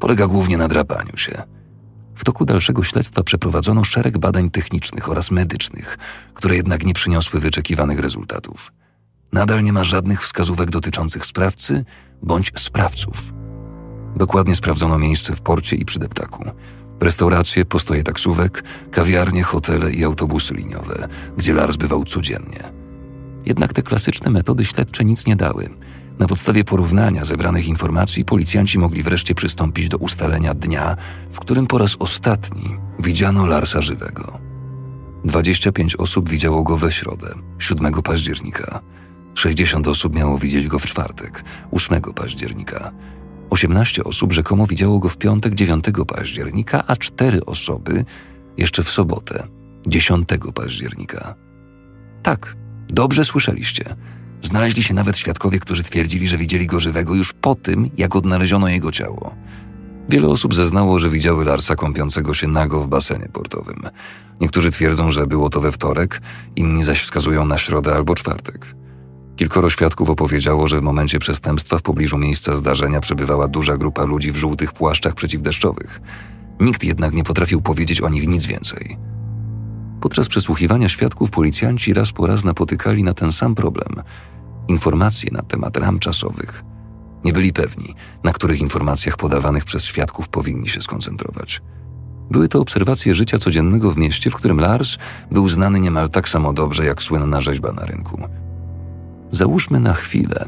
polega 0.00 0.26
głównie 0.26 0.58
na 0.58 0.68
drapaniu 0.68 1.16
się. 1.16 1.42
W 2.14 2.24
toku 2.24 2.44
dalszego 2.44 2.82
śledztwa 2.82 3.22
przeprowadzono 3.22 3.84
szereg 3.84 4.18
badań 4.18 4.50
technicznych 4.50 5.08
oraz 5.08 5.30
medycznych, 5.30 5.98
które 6.34 6.56
jednak 6.56 6.84
nie 6.84 6.94
przyniosły 6.94 7.40
wyczekiwanych 7.40 7.98
rezultatów. 7.98 8.72
Nadal 9.32 9.62
nie 9.62 9.72
ma 9.72 9.84
żadnych 9.84 10.22
wskazówek 10.22 10.70
dotyczących 10.70 11.26
sprawcy 11.26 11.84
bądź 12.22 12.52
sprawców. 12.56 13.32
Dokładnie 14.16 14.56
sprawdzono 14.56 14.98
miejsce 14.98 15.36
w 15.36 15.40
porcie 15.40 15.76
i 15.76 15.84
przy 15.84 15.98
deptaku. 15.98 16.44
Restauracje, 17.00 17.64
postoje 17.64 18.02
taksówek, 18.02 18.64
kawiarnie, 18.90 19.42
hotele 19.42 19.92
i 19.92 20.04
autobusy 20.04 20.54
liniowe, 20.54 21.08
gdzie 21.36 21.54
Lars 21.54 21.76
bywał 21.76 22.04
codziennie. 22.04 22.77
Jednak 23.48 23.72
te 23.72 23.82
klasyczne 23.82 24.30
metody 24.30 24.64
śledcze 24.64 25.04
nic 25.04 25.26
nie 25.26 25.36
dały. 25.36 25.70
Na 26.18 26.26
podstawie 26.26 26.64
porównania 26.64 27.24
zebranych 27.24 27.66
informacji 27.66 28.24
policjanci 28.24 28.78
mogli 28.78 29.02
wreszcie 29.02 29.34
przystąpić 29.34 29.88
do 29.88 29.96
ustalenia 29.96 30.54
dnia, 30.54 30.96
w 31.32 31.40
którym 31.40 31.66
po 31.66 31.78
raz 31.78 31.96
ostatni 31.98 32.76
widziano 32.98 33.46
Larsa 33.46 33.82
żywego. 33.82 34.38
25 35.24 35.96
osób 35.96 36.28
widziało 36.28 36.62
go 36.62 36.76
we 36.76 36.92
środę, 36.92 37.34
7 37.58 37.92
października. 38.02 38.80
60 39.34 39.88
osób 39.88 40.14
miało 40.14 40.38
widzieć 40.38 40.68
go 40.68 40.78
w 40.78 40.86
czwartek, 40.86 41.44
8 41.70 42.00
października. 42.00 42.92
18 43.50 44.04
osób 44.04 44.32
rzekomo 44.32 44.66
widziało 44.66 44.98
go 44.98 45.08
w 45.08 45.16
piątek 45.16 45.54
9 45.54 45.84
października, 46.06 46.84
a 46.86 46.96
4 46.96 47.44
osoby 47.46 48.04
jeszcze 48.56 48.82
w 48.82 48.90
sobotę 48.90 49.46
10 49.86 50.28
października. 50.54 51.34
Tak, 52.22 52.57
dobrze 52.90 53.24
słyszeliście. 53.24 53.96
Znaleźli 54.42 54.82
się 54.82 54.94
nawet 54.94 55.18
świadkowie, 55.18 55.58
którzy 55.58 55.82
twierdzili, 55.82 56.28
że 56.28 56.36
widzieli 56.36 56.66
go 56.66 56.80
żywego 56.80 57.14
już 57.14 57.32
po 57.32 57.54
tym, 57.54 57.90
jak 57.98 58.16
odnaleziono 58.16 58.68
jego 58.68 58.92
ciało. 58.92 59.34
Wiele 60.08 60.28
osób 60.28 60.54
zeznało, 60.54 60.98
że 60.98 61.10
widziały 61.10 61.44
Larsa 61.44 61.74
kąpiącego 61.74 62.34
się 62.34 62.48
nago 62.48 62.80
w 62.80 62.88
basenie 62.88 63.28
portowym. 63.32 63.82
Niektórzy 64.40 64.70
twierdzą, 64.70 65.12
że 65.12 65.26
było 65.26 65.50
to 65.50 65.60
we 65.60 65.72
wtorek, 65.72 66.20
inni 66.56 66.84
zaś 66.84 67.02
wskazują 67.02 67.44
na 67.44 67.58
środę 67.58 67.94
albo 67.94 68.14
czwartek. 68.14 68.74
Kilkoro 69.36 69.70
świadków 69.70 70.10
opowiedziało, 70.10 70.68
że 70.68 70.78
w 70.78 70.82
momencie 70.82 71.18
przestępstwa 71.18 71.78
w 71.78 71.82
pobliżu 71.82 72.18
miejsca 72.18 72.56
zdarzenia 72.56 73.00
przebywała 73.00 73.48
duża 73.48 73.76
grupa 73.76 74.04
ludzi 74.04 74.32
w 74.32 74.36
żółtych 74.36 74.72
płaszczach 74.72 75.14
przeciwdeszczowych. 75.14 76.00
Nikt 76.60 76.84
jednak 76.84 77.14
nie 77.14 77.24
potrafił 77.24 77.62
powiedzieć 77.62 78.00
o 78.00 78.08
nich 78.08 78.28
nic 78.28 78.46
więcej. 78.46 78.96
Podczas 80.00 80.28
przesłuchiwania 80.28 80.88
świadków 80.88 81.30
policjanci 81.30 81.94
raz 81.94 82.12
po 82.12 82.26
raz 82.26 82.44
napotykali 82.44 83.02
na 83.02 83.14
ten 83.14 83.32
sam 83.32 83.54
problem 83.54 84.02
informacje 84.68 85.30
na 85.32 85.42
temat 85.42 85.76
ram 85.76 85.98
czasowych. 85.98 86.64
Nie 87.24 87.32
byli 87.32 87.52
pewni, 87.52 87.94
na 88.24 88.32
których 88.32 88.60
informacjach 88.60 89.16
podawanych 89.16 89.64
przez 89.64 89.84
świadków 89.84 90.28
powinni 90.28 90.68
się 90.68 90.82
skoncentrować. 90.82 91.62
Były 92.30 92.48
to 92.48 92.60
obserwacje 92.60 93.14
życia 93.14 93.38
codziennego 93.38 93.90
w 93.90 93.96
mieście, 93.96 94.30
w 94.30 94.34
którym 94.34 94.60
Lars 94.60 94.98
był 95.30 95.48
znany 95.48 95.80
niemal 95.80 96.10
tak 96.10 96.28
samo 96.28 96.52
dobrze 96.52 96.84
jak 96.84 97.02
słynna 97.02 97.40
rzeźba 97.40 97.72
na 97.72 97.86
rynku. 97.86 98.28
Załóżmy 99.30 99.80
na 99.80 99.94
chwilę, 99.94 100.44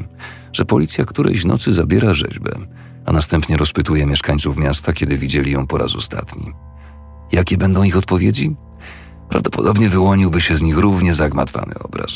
że 0.53 0.65
policja 0.65 1.05
którejś 1.05 1.45
nocy 1.45 1.73
zabiera 1.73 2.13
rzeźbę, 2.13 2.51
a 3.05 3.11
następnie 3.11 3.57
rozpytuje 3.57 4.05
mieszkańców 4.05 4.57
miasta, 4.57 4.93
kiedy 4.93 5.17
widzieli 5.17 5.51
ją 5.51 5.67
po 5.67 5.77
raz 5.77 5.95
ostatni. 5.95 6.53
Jakie 7.31 7.57
będą 7.57 7.83
ich 7.83 7.97
odpowiedzi? 7.97 8.55
Prawdopodobnie 9.31 9.89
wyłoniłby 9.89 10.41
się 10.41 10.57
z 10.57 10.61
nich 10.61 10.77
równie 10.77 11.13
zagmatwany 11.13 11.73
obraz. 11.83 12.11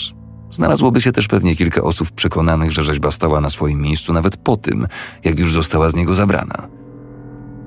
Znalazłoby 0.52 1.02
się 1.02 1.12
też 1.12 1.28
pewnie 1.28 1.56
kilka 1.56 1.82
osób 1.82 2.12
przekonanych, 2.12 2.72
że 2.72 2.84
rzeźba 2.84 3.12
stała 3.12 3.42
na 3.42 3.50
swoim 3.50 3.82
miejscu 3.82 4.14
nawet 4.14 4.38
po 4.38 4.58
tym, 4.58 4.88
jak 5.24 5.40
już 5.40 5.54
została 5.54 5.90
z 5.90 5.96
niego 5.96 6.16
zabrana. 6.16 6.68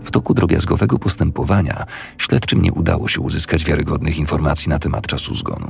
W 0.04 0.10
toku 0.10 0.34
drobiazgowego 0.34 0.98
postępowania 0.98 1.86
śledczym 2.18 2.62
nie 2.62 2.72
udało 2.72 3.08
się 3.08 3.20
uzyskać 3.20 3.64
wiarygodnych 3.64 4.18
informacji 4.18 4.70
na 4.70 4.78
temat 4.78 5.06
czasu 5.06 5.34
zgonu. 5.34 5.68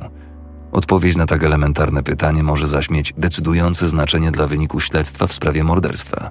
Odpowiedź 0.73 1.17
na 1.17 1.27
tak 1.27 1.45
elementarne 1.45 2.03
pytanie 2.03 2.43
może 2.43 2.69
zaś 2.69 2.91
mieć 2.91 3.15
decydujące 3.19 3.89
znaczenie 3.89 4.31
dla 4.31 4.47
wyniku 4.47 4.81
śledztwa 4.81 5.27
w 5.27 5.33
sprawie 5.33 5.65
morderstwa. 5.65 6.31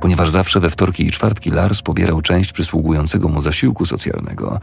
Ponieważ 0.00 0.30
zawsze 0.30 0.60
we 0.60 0.70
wtorki 0.70 1.06
i 1.06 1.10
czwartki 1.10 1.50
Lars 1.50 1.82
pobierał 1.82 2.22
część 2.22 2.52
przysługującego 2.52 3.28
mu 3.28 3.40
zasiłku 3.40 3.86
socjalnego, 3.86 4.60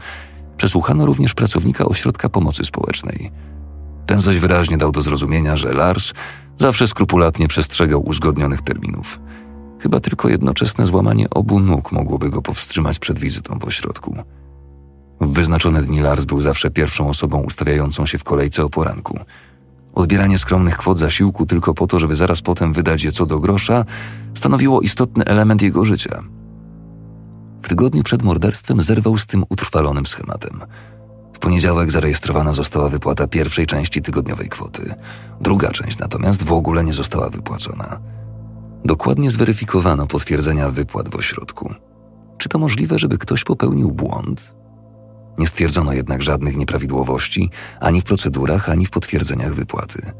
przesłuchano 0.58 1.06
również 1.06 1.34
pracownika 1.34 1.84
ośrodka 1.84 2.28
pomocy 2.28 2.64
społecznej. 2.64 3.30
Ten 4.06 4.20
zaś 4.20 4.38
wyraźnie 4.38 4.78
dał 4.78 4.92
do 4.92 5.02
zrozumienia, 5.02 5.56
że 5.56 5.72
Lars 5.72 6.12
zawsze 6.56 6.86
skrupulatnie 6.86 7.48
przestrzegał 7.48 8.06
uzgodnionych 8.06 8.62
terminów. 8.62 9.20
Chyba 9.80 10.00
tylko 10.00 10.28
jednoczesne 10.28 10.86
złamanie 10.86 11.30
obu 11.30 11.60
nóg 11.60 11.92
mogłoby 11.92 12.30
go 12.30 12.42
powstrzymać 12.42 12.98
przed 12.98 13.18
wizytą 13.18 13.58
w 13.58 13.64
ośrodku. 13.64 14.16
W 15.20 15.32
wyznaczone 15.32 15.82
dni 15.82 16.00
Lars 16.00 16.24
był 16.24 16.40
zawsze 16.40 16.70
pierwszą 16.70 17.08
osobą 17.08 17.42
ustawiającą 17.42 18.06
się 18.06 18.18
w 18.18 18.24
kolejce 18.24 18.64
o 18.64 18.68
poranku. 18.68 19.18
Odbieranie 19.94 20.38
skromnych 20.38 20.76
kwot 20.76 20.98
zasiłku 20.98 21.46
tylko 21.46 21.74
po 21.74 21.86
to, 21.86 21.98
żeby 21.98 22.16
zaraz 22.16 22.42
potem 22.42 22.72
wydać 22.72 23.04
je 23.04 23.12
co 23.12 23.26
do 23.26 23.38
grosza, 23.38 23.84
stanowiło 24.34 24.80
istotny 24.80 25.24
element 25.24 25.62
jego 25.62 25.84
życia. 25.84 26.22
W 27.62 27.68
tygodniu 27.68 28.02
przed 28.02 28.22
morderstwem 28.22 28.82
zerwał 28.82 29.18
z 29.18 29.26
tym 29.26 29.44
utrwalonym 29.48 30.06
schematem. 30.06 30.60
W 31.32 31.38
poniedziałek 31.38 31.90
zarejestrowana 31.90 32.52
została 32.52 32.88
wypłata 32.88 33.26
pierwszej 33.26 33.66
części 33.66 34.02
tygodniowej 34.02 34.48
kwoty. 34.48 34.94
Druga 35.40 35.70
część 35.70 35.98
natomiast 35.98 36.42
w 36.42 36.52
ogóle 36.52 36.84
nie 36.84 36.92
została 36.92 37.30
wypłacona. 37.30 38.00
Dokładnie 38.84 39.30
zweryfikowano 39.30 40.06
potwierdzenia 40.06 40.70
wypłat 40.70 41.08
w 41.08 41.16
ośrodku. 41.16 41.74
Czy 42.38 42.48
to 42.48 42.58
możliwe, 42.58 42.98
żeby 42.98 43.18
ktoś 43.18 43.44
popełnił 43.44 43.90
błąd 43.90 44.58
nie 45.38 45.46
stwierdzono 45.46 45.92
jednak 45.92 46.22
żadnych 46.22 46.56
nieprawidłowości 46.56 47.50
ani 47.80 48.00
w 48.00 48.04
procedurach, 48.04 48.70
ani 48.70 48.86
w 48.86 48.90
potwierdzeniach 48.90 49.54
wypłaty. 49.54 50.12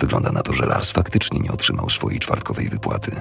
Wygląda 0.00 0.32
na 0.32 0.42
to, 0.42 0.52
że 0.52 0.66
Lars 0.66 0.90
faktycznie 0.90 1.40
nie 1.40 1.52
otrzymał 1.52 1.90
swojej 1.90 2.18
czwartkowej 2.18 2.68
wypłaty. 2.68 3.12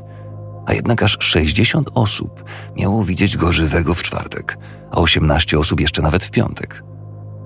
A 0.68 0.74
jednak 0.74 1.04
aż 1.04 1.18
60 1.20 1.90
osób 1.94 2.44
miało 2.78 3.06
widzieć 3.06 3.38
go 3.38 3.54
żywego 3.54 3.94
w 3.94 4.04
czwartek, 4.04 4.58
a 4.92 4.98
18 4.98 5.60
osób 5.60 5.80
jeszcze 5.80 6.02
nawet 6.02 6.24
w 6.24 6.32
piątek. 6.32 6.84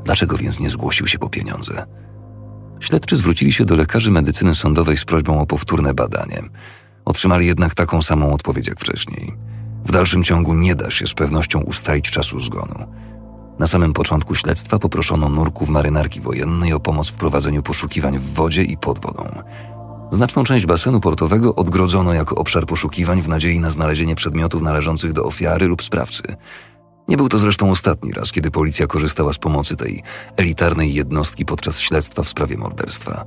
Dlaczego 0.03 0.37
więc 0.37 0.59
nie 0.59 0.69
zgłosił 0.69 1.07
się 1.07 1.19
po 1.19 1.29
pieniądze? 1.29 1.85
Śledczy 2.79 3.17
zwrócili 3.17 3.53
się 3.53 3.65
do 3.65 3.75
lekarzy 3.75 4.11
medycyny 4.11 4.55
sądowej 4.55 4.97
z 4.97 5.05
prośbą 5.05 5.41
o 5.41 5.45
powtórne 5.45 5.93
badanie. 5.93 6.43
Otrzymali 7.05 7.47
jednak 7.47 7.73
taką 7.73 8.01
samą 8.01 8.33
odpowiedź 8.33 8.67
jak 8.67 8.79
wcześniej. 8.79 9.33
W 9.85 9.91
dalszym 9.91 10.23
ciągu 10.23 10.53
nie 10.53 10.75
da 10.75 10.91
się 10.91 11.07
z 11.07 11.13
pewnością 11.13 11.61
ustalić 11.61 12.11
czasu 12.11 12.39
zgonu. 12.39 12.85
Na 13.59 13.67
samym 13.67 13.93
początku 13.93 14.35
śledztwa 14.35 14.79
poproszono 14.79 15.29
nurków 15.29 15.69
marynarki 15.69 16.21
wojennej 16.21 16.73
o 16.73 16.79
pomoc 16.79 17.09
w 17.09 17.17
prowadzeniu 17.17 17.63
poszukiwań 17.63 18.19
w 18.19 18.33
wodzie 18.33 18.63
i 18.63 18.77
pod 18.77 18.99
wodą. 18.99 19.43
Znaczną 20.11 20.43
część 20.43 20.65
basenu 20.65 20.99
portowego 20.99 21.55
odgrodzono 21.55 22.13
jako 22.13 22.35
obszar 22.35 22.65
poszukiwań 22.65 23.21
w 23.21 23.27
nadziei 23.27 23.59
na 23.59 23.69
znalezienie 23.69 24.15
przedmiotów 24.15 24.61
należących 24.61 25.13
do 25.13 25.23
ofiary 25.23 25.67
lub 25.67 25.83
sprawcy. 25.83 26.23
Nie 27.07 27.17
był 27.17 27.29
to 27.29 27.37
zresztą 27.37 27.71
ostatni 27.71 28.13
raz, 28.13 28.31
kiedy 28.31 28.51
policja 28.51 28.87
korzystała 28.87 29.33
z 29.33 29.37
pomocy 29.37 29.75
tej 29.75 30.03
elitarnej 30.37 30.93
jednostki 30.93 31.45
podczas 31.45 31.79
śledztwa 31.79 32.23
w 32.23 32.29
sprawie 32.29 32.57
morderstwa. 32.57 33.25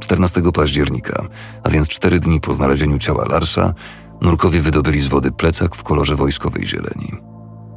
14 0.00 0.42
października, 0.54 1.24
a 1.62 1.70
więc 1.70 1.88
cztery 1.88 2.20
dni 2.20 2.40
po 2.40 2.54
znalezieniu 2.54 2.98
ciała 2.98 3.24
Larsa, 3.24 3.74
nurkowie 4.22 4.60
wydobyli 4.60 5.00
z 5.00 5.08
wody 5.08 5.32
plecak 5.32 5.76
w 5.76 5.82
kolorze 5.82 6.16
wojskowej 6.16 6.68
zieleni. 6.68 7.12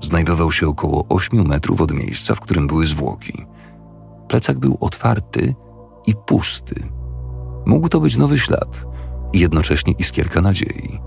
Znajdował 0.01 0.51
się 0.51 0.67
około 0.67 1.05
8 1.09 1.47
metrów 1.47 1.81
od 1.81 1.91
miejsca, 1.91 2.35
w 2.35 2.39
którym 2.39 2.67
były 2.67 2.87
zwłoki. 2.87 3.45
Plecak 4.27 4.59
był 4.59 4.77
otwarty 4.81 5.55
i 6.07 6.13
pusty. 6.25 7.02
Mógł 7.65 7.89
to 7.89 7.99
być 7.99 8.17
nowy 8.17 8.39
ślad 8.39 8.85
i 9.33 9.39
jednocześnie 9.39 9.93
iskierka 9.93 10.41
nadziei. 10.41 10.99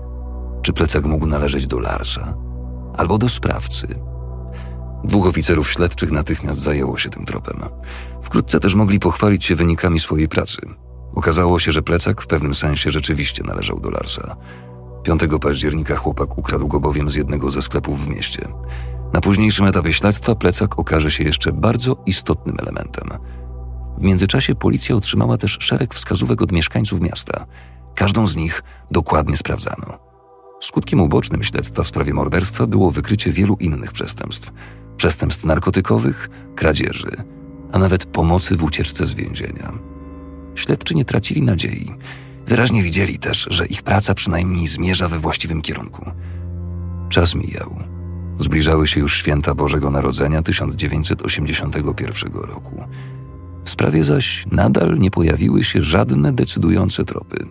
Czy 0.61 0.73
plecak 0.73 1.05
mógł 1.05 1.25
należeć 1.25 1.67
do 1.67 1.79
Larsa 1.79 2.37
albo 2.97 3.17
do 3.17 3.29
sprawcy? 3.29 3.87
Dwóch 5.03 5.27
oficerów 5.27 5.71
śledczych 5.71 6.11
natychmiast 6.11 6.59
zajęło 6.59 6.97
się 6.97 7.09
tym 7.09 7.25
tropem. 7.25 7.59
Wkrótce 8.21 8.59
też 8.59 8.75
mogli 8.75 8.99
pochwalić 8.99 9.45
się 9.45 9.55
wynikami 9.55 9.99
swojej 9.99 10.27
pracy. 10.27 10.61
Okazało 11.15 11.59
się, 11.59 11.71
że 11.71 11.81
plecak 11.81 12.21
w 12.21 12.27
pewnym 12.27 12.53
sensie 12.53 12.91
rzeczywiście 12.91 13.43
należał 13.43 13.79
do 13.79 13.89
Larsa. 13.89 14.35
5 15.03 15.21
października 15.41 15.95
chłopak 15.95 16.37
ukradł 16.37 16.67
go 16.67 16.79
bowiem 16.79 17.09
z 17.09 17.15
jednego 17.15 17.51
ze 17.51 17.61
sklepów 17.61 18.05
w 18.05 18.07
mieście. 18.07 18.47
Na 19.13 19.21
późniejszym 19.21 19.65
etapie 19.65 19.93
śledztwa 19.93 20.35
plecak 20.35 20.79
okaże 20.79 21.11
się 21.11 21.23
jeszcze 21.23 21.51
bardzo 21.51 21.97
istotnym 22.05 22.57
elementem. 22.59 23.09
W 23.97 24.03
międzyczasie 24.03 24.55
policja 24.55 24.95
otrzymała 24.95 25.37
też 25.37 25.57
szereg 25.61 25.93
wskazówek 25.93 26.41
od 26.41 26.51
mieszkańców 26.51 27.01
miasta. 27.01 27.45
Każdą 27.95 28.27
z 28.27 28.35
nich 28.35 28.63
dokładnie 28.91 29.37
sprawdzano. 29.37 29.99
Skutkiem 30.61 31.01
ubocznym 31.01 31.43
śledztwa 31.43 31.83
w 31.83 31.87
sprawie 31.87 32.13
morderstwa 32.13 32.67
było 32.67 32.91
wykrycie 32.91 33.31
wielu 33.31 33.57
innych 33.59 33.91
przestępstw: 33.91 34.51
przestępstw 34.97 35.45
narkotykowych, 35.45 36.29
kradzieży, 36.55 37.11
a 37.71 37.79
nawet 37.79 38.05
pomocy 38.05 38.57
w 38.57 38.63
ucieczce 38.63 39.07
z 39.07 39.13
więzienia. 39.13 39.73
Śledczy 40.55 40.95
nie 40.95 41.05
tracili 41.05 41.41
nadziei. 41.41 41.93
Wyraźnie 42.47 42.83
widzieli 42.83 43.19
też, 43.19 43.47
że 43.51 43.65
ich 43.65 43.83
praca 43.83 44.13
przynajmniej 44.13 44.67
zmierza 44.67 45.09
we 45.09 45.19
właściwym 45.19 45.61
kierunku. 45.61 46.11
Czas 47.09 47.35
mijał. 47.35 47.79
Zbliżały 48.39 48.87
się 48.87 48.99
już 48.99 49.17
święta 49.17 49.55
Bożego 49.55 49.91
Narodzenia 49.91 50.41
1981 50.41 52.33
roku. 52.33 52.83
W 53.67 53.69
sprawie 53.69 54.03
zaś 54.03 54.45
nadal 54.51 54.99
nie 54.99 55.11
pojawiły 55.11 55.63
się 55.63 55.83
żadne 55.83 56.33
decydujące 56.33 57.05
tropy. 57.05 57.45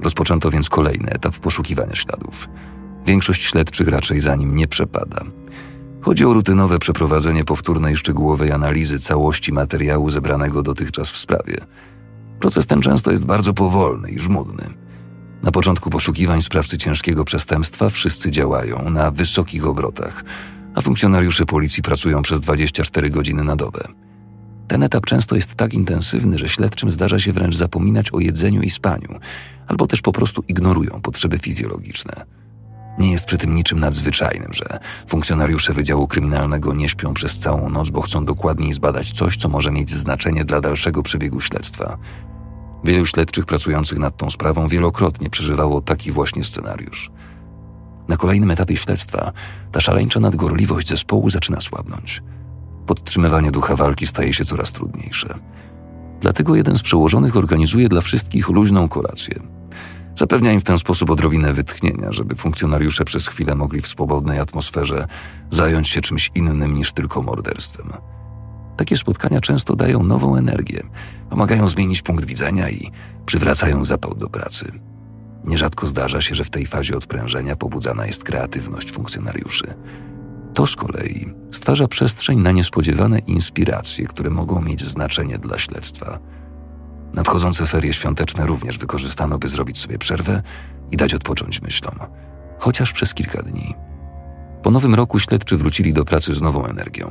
Rozpoczęto 0.00 0.50
więc 0.50 0.68
kolejny 0.68 1.10
etap 1.10 1.38
poszukiwania 1.38 1.94
śladów. 1.94 2.48
Większość 3.06 3.42
śledczych 3.44 3.88
raczej 3.88 4.20
za 4.20 4.36
nim 4.36 4.56
nie 4.56 4.68
przepada. 4.68 5.24
Chodzi 6.00 6.24
o 6.24 6.32
rutynowe 6.32 6.78
przeprowadzenie 6.78 7.44
powtórnej 7.44 7.96
szczegółowej 7.96 8.52
analizy 8.52 8.98
całości 8.98 9.52
materiału 9.52 10.10
zebranego 10.10 10.62
dotychczas 10.62 11.10
w 11.10 11.16
sprawie. 11.16 11.56
Proces 12.40 12.66
ten 12.66 12.80
często 12.80 13.10
jest 13.10 13.26
bardzo 13.26 13.54
powolny 13.54 14.10
i 14.10 14.18
żmudny. 14.18 14.64
Na 15.42 15.50
początku 15.50 15.90
poszukiwań 15.90 16.42
sprawcy 16.42 16.78
ciężkiego 16.78 17.24
przestępstwa 17.24 17.90
wszyscy 17.90 18.30
działają 18.30 18.90
na 18.90 19.10
wysokich 19.10 19.66
obrotach, 19.66 20.24
a 20.74 20.80
funkcjonariusze 20.80 21.46
policji 21.46 21.82
pracują 21.82 22.22
przez 22.22 22.40
24 22.40 23.10
godziny 23.10 23.44
na 23.44 23.56
dobę. 23.56 24.07
Ten 24.68 24.82
etap 24.82 25.06
często 25.06 25.36
jest 25.36 25.54
tak 25.54 25.74
intensywny, 25.74 26.38
że 26.38 26.48
śledczym 26.48 26.90
zdarza 26.90 27.18
się 27.18 27.32
wręcz 27.32 27.56
zapominać 27.56 28.10
o 28.12 28.20
jedzeniu 28.20 28.62
i 28.62 28.70
spaniu, 28.70 29.18
albo 29.66 29.86
też 29.86 30.02
po 30.02 30.12
prostu 30.12 30.44
ignorują 30.48 31.00
potrzeby 31.02 31.38
fizjologiczne. 31.38 32.24
Nie 32.98 33.12
jest 33.12 33.24
przy 33.24 33.38
tym 33.38 33.54
niczym 33.54 33.80
nadzwyczajnym, 33.80 34.52
że 34.52 34.78
funkcjonariusze 35.06 35.72
Wydziału 35.72 36.06
Kryminalnego 36.06 36.74
nie 36.74 36.88
śpią 36.88 37.14
przez 37.14 37.38
całą 37.38 37.70
noc, 37.70 37.90
bo 37.90 38.00
chcą 38.00 38.24
dokładniej 38.24 38.72
zbadać 38.72 39.12
coś, 39.12 39.36
co 39.36 39.48
może 39.48 39.70
mieć 39.70 39.90
znaczenie 39.90 40.44
dla 40.44 40.60
dalszego 40.60 41.02
przebiegu 41.02 41.40
śledztwa. 41.40 41.98
Wielu 42.84 43.06
śledczych 43.06 43.46
pracujących 43.46 43.98
nad 43.98 44.16
tą 44.16 44.30
sprawą 44.30 44.68
wielokrotnie 44.68 45.30
przeżywało 45.30 45.80
taki 45.80 46.12
właśnie 46.12 46.44
scenariusz. 46.44 47.10
Na 48.08 48.16
kolejnym 48.16 48.50
etapie 48.50 48.76
śledztwa 48.76 49.32
ta 49.72 49.80
szaleńcza 49.80 50.20
nadgorliwość 50.20 50.88
zespołu 50.88 51.30
zaczyna 51.30 51.60
słabnąć. 51.60 52.22
Podtrzymywanie 52.88 53.50
ducha 53.50 53.76
walki 53.76 54.06
staje 54.06 54.34
się 54.34 54.44
coraz 54.44 54.72
trudniejsze. 54.72 55.34
Dlatego 56.20 56.56
jeden 56.56 56.76
z 56.76 56.82
przełożonych 56.82 57.36
organizuje 57.36 57.88
dla 57.88 58.00
wszystkich 58.00 58.48
luźną 58.48 58.88
kolację. 58.88 59.40
Zapewnia 60.14 60.52
im 60.52 60.60
w 60.60 60.64
ten 60.64 60.78
sposób 60.78 61.10
odrobinę 61.10 61.52
wytchnienia, 61.52 62.12
żeby 62.12 62.34
funkcjonariusze 62.34 63.04
przez 63.04 63.26
chwilę 63.26 63.54
mogli 63.54 63.80
w 63.80 63.86
swobodnej 63.86 64.38
atmosferze 64.38 65.06
zająć 65.50 65.88
się 65.88 66.00
czymś 66.00 66.30
innym 66.34 66.74
niż 66.74 66.92
tylko 66.92 67.22
morderstwem. 67.22 67.92
Takie 68.76 68.96
spotkania 68.96 69.40
często 69.40 69.76
dają 69.76 70.02
nową 70.02 70.36
energię, 70.36 70.82
pomagają 71.30 71.68
zmienić 71.68 72.02
punkt 72.02 72.24
widzenia 72.24 72.70
i 72.70 72.90
przywracają 73.26 73.84
zapał 73.84 74.14
do 74.14 74.28
pracy. 74.28 74.72
Nierzadko 75.44 75.88
zdarza 75.88 76.20
się, 76.20 76.34
że 76.34 76.44
w 76.44 76.50
tej 76.50 76.66
fazie 76.66 76.96
odprężenia 76.96 77.56
pobudzana 77.56 78.06
jest 78.06 78.24
kreatywność 78.24 78.92
funkcjonariuszy. 78.92 79.74
To 80.58 80.66
z 80.66 80.76
kolei 80.76 81.34
stwarza 81.50 81.88
przestrzeń 81.88 82.38
na 82.38 82.50
niespodziewane 82.50 83.18
inspiracje, 83.18 84.06
które 84.06 84.30
mogą 84.30 84.60
mieć 84.60 84.84
znaczenie 84.84 85.38
dla 85.38 85.58
śledztwa. 85.58 86.18
Nadchodzące 87.14 87.66
ferie 87.66 87.92
świąteczne 87.92 88.46
również 88.46 88.78
wykorzystano, 88.78 89.38
by 89.38 89.48
zrobić 89.48 89.78
sobie 89.78 89.98
przerwę 89.98 90.42
i 90.90 90.96
dać 90.96 91.14
odpocząć 91.14 91.62
myślom, 91.62 91.98
chociaż 92.58 92.92
przez 92.92 93.14
kilka 93.14 93.42
dni. 93.42 93.74
Po 94.62 94.70
nowym 94.70 94.94
roku 94.94 95.18
śledczy 95.18 95.56
wrócili 95.56 95.92
do 95.92 96.04
pracy 96.04 96.34
z 96.34 96.42
nową 96.42 96.66
energią, 96.66 97.10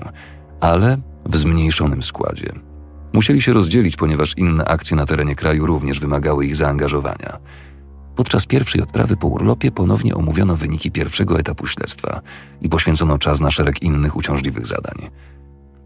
ale 0.61 0.97
w 1.25 1.37
zmniejszonym 1.37 2.03
składzie. 2.03 2.51
Musieli 3.13 3.41
się 3.41 3.53
rozdzielić, 3.53 3.95
ponieważ 3.95 4.37
inne 4.37 4.65
akcje 4.65 4.97
na 4.97 5.05
terenie 5.05 5.35
kraju 5.35 5.65
również 5.65 5.99
wymagały 5.99 6.45
ich 6.45 6.55
zaangażowania. 6.55 7.39
Podczas 8.17 8.45
pierwszej 8.45 8.81
odprawy 8.81 9.17
po 9.17 9.27
urlopie 9.27 9.71
ponownie 9.71 10.15
omówiono 10.15 10.55
wyniki 10.55 10.91
pierwszego 10.91 11.39
etapu 11.39 11.67
śledztwa 11.67 12.21
i 12.61 12.69
poświęcono 12.69 13.17
czas 13.17 13.39
na 13.39 13.51
szereg 13.51 13.81
innych 13.81 14.15
uciążliwych 14.15 14.67
zadań. 14.67 15.09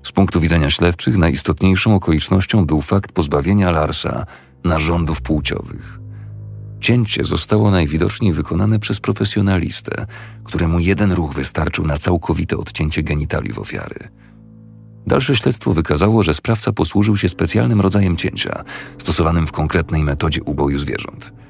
Z 0.03 0.11
punktu 0.11 0.41
widzenia 0.41 0.69
śledczych 0.69 1.17
najistotniejszą 1.17 1.95
okolicznością 1.95 2.65
był 2.65 2.81
fakt 2.81 3.11
pozbawienia 3.11 3.71
Larsa 3.71 4.25
narządów 4.63 5.21
płciowych. 5.21 5.99
Cięcie 6.81 7.25
zostało 7.25 7.71
najwidoczniej 7.71 8.33
wykonane 8.33 8.79
przez 8.79 8.99
profesjonalistę, 8.99 10.05
któremu 10.43 10.79
jeden 10.79 11.11
ruch 11.11 11.33
wystarczył 11.33 11.87
na 11.87 11.97
całkowite 11.97 12.57
odcięcie 12.57 13.03
genitaliów 13.03 13.59
ofiary. 13.59 14.09
Dalsze 15.07 15.35
śledztwo 15.35 15.73
wykazało, 15.73 16.23
że 16.23 16.33
sprawca 16.33 16.73
posłużył 16.73 17.17
się 17.17 17.29
specjalnym 17.29 17.81
rodzajem 17.81 18.17
cięcia, 18.17 18.63
stosowanym 18.97 19.47
w 19.47 19.51
konkretnej 19.51 20.03
metodzie 20.03 20.43
uboju 20.43 20.79
zwierząt. 20.79 21.40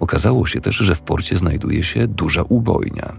Okazało 0.00 0.46
się 0.46 0.60
też, 0.60 0.76
że 0.76 0.94
w 0.94 1.02
porcie 1.02 1.38
znajduje 1.38 1.82
się 1.82 2.06
duża 2.06 2.42
ubojnia. 2.42 3.16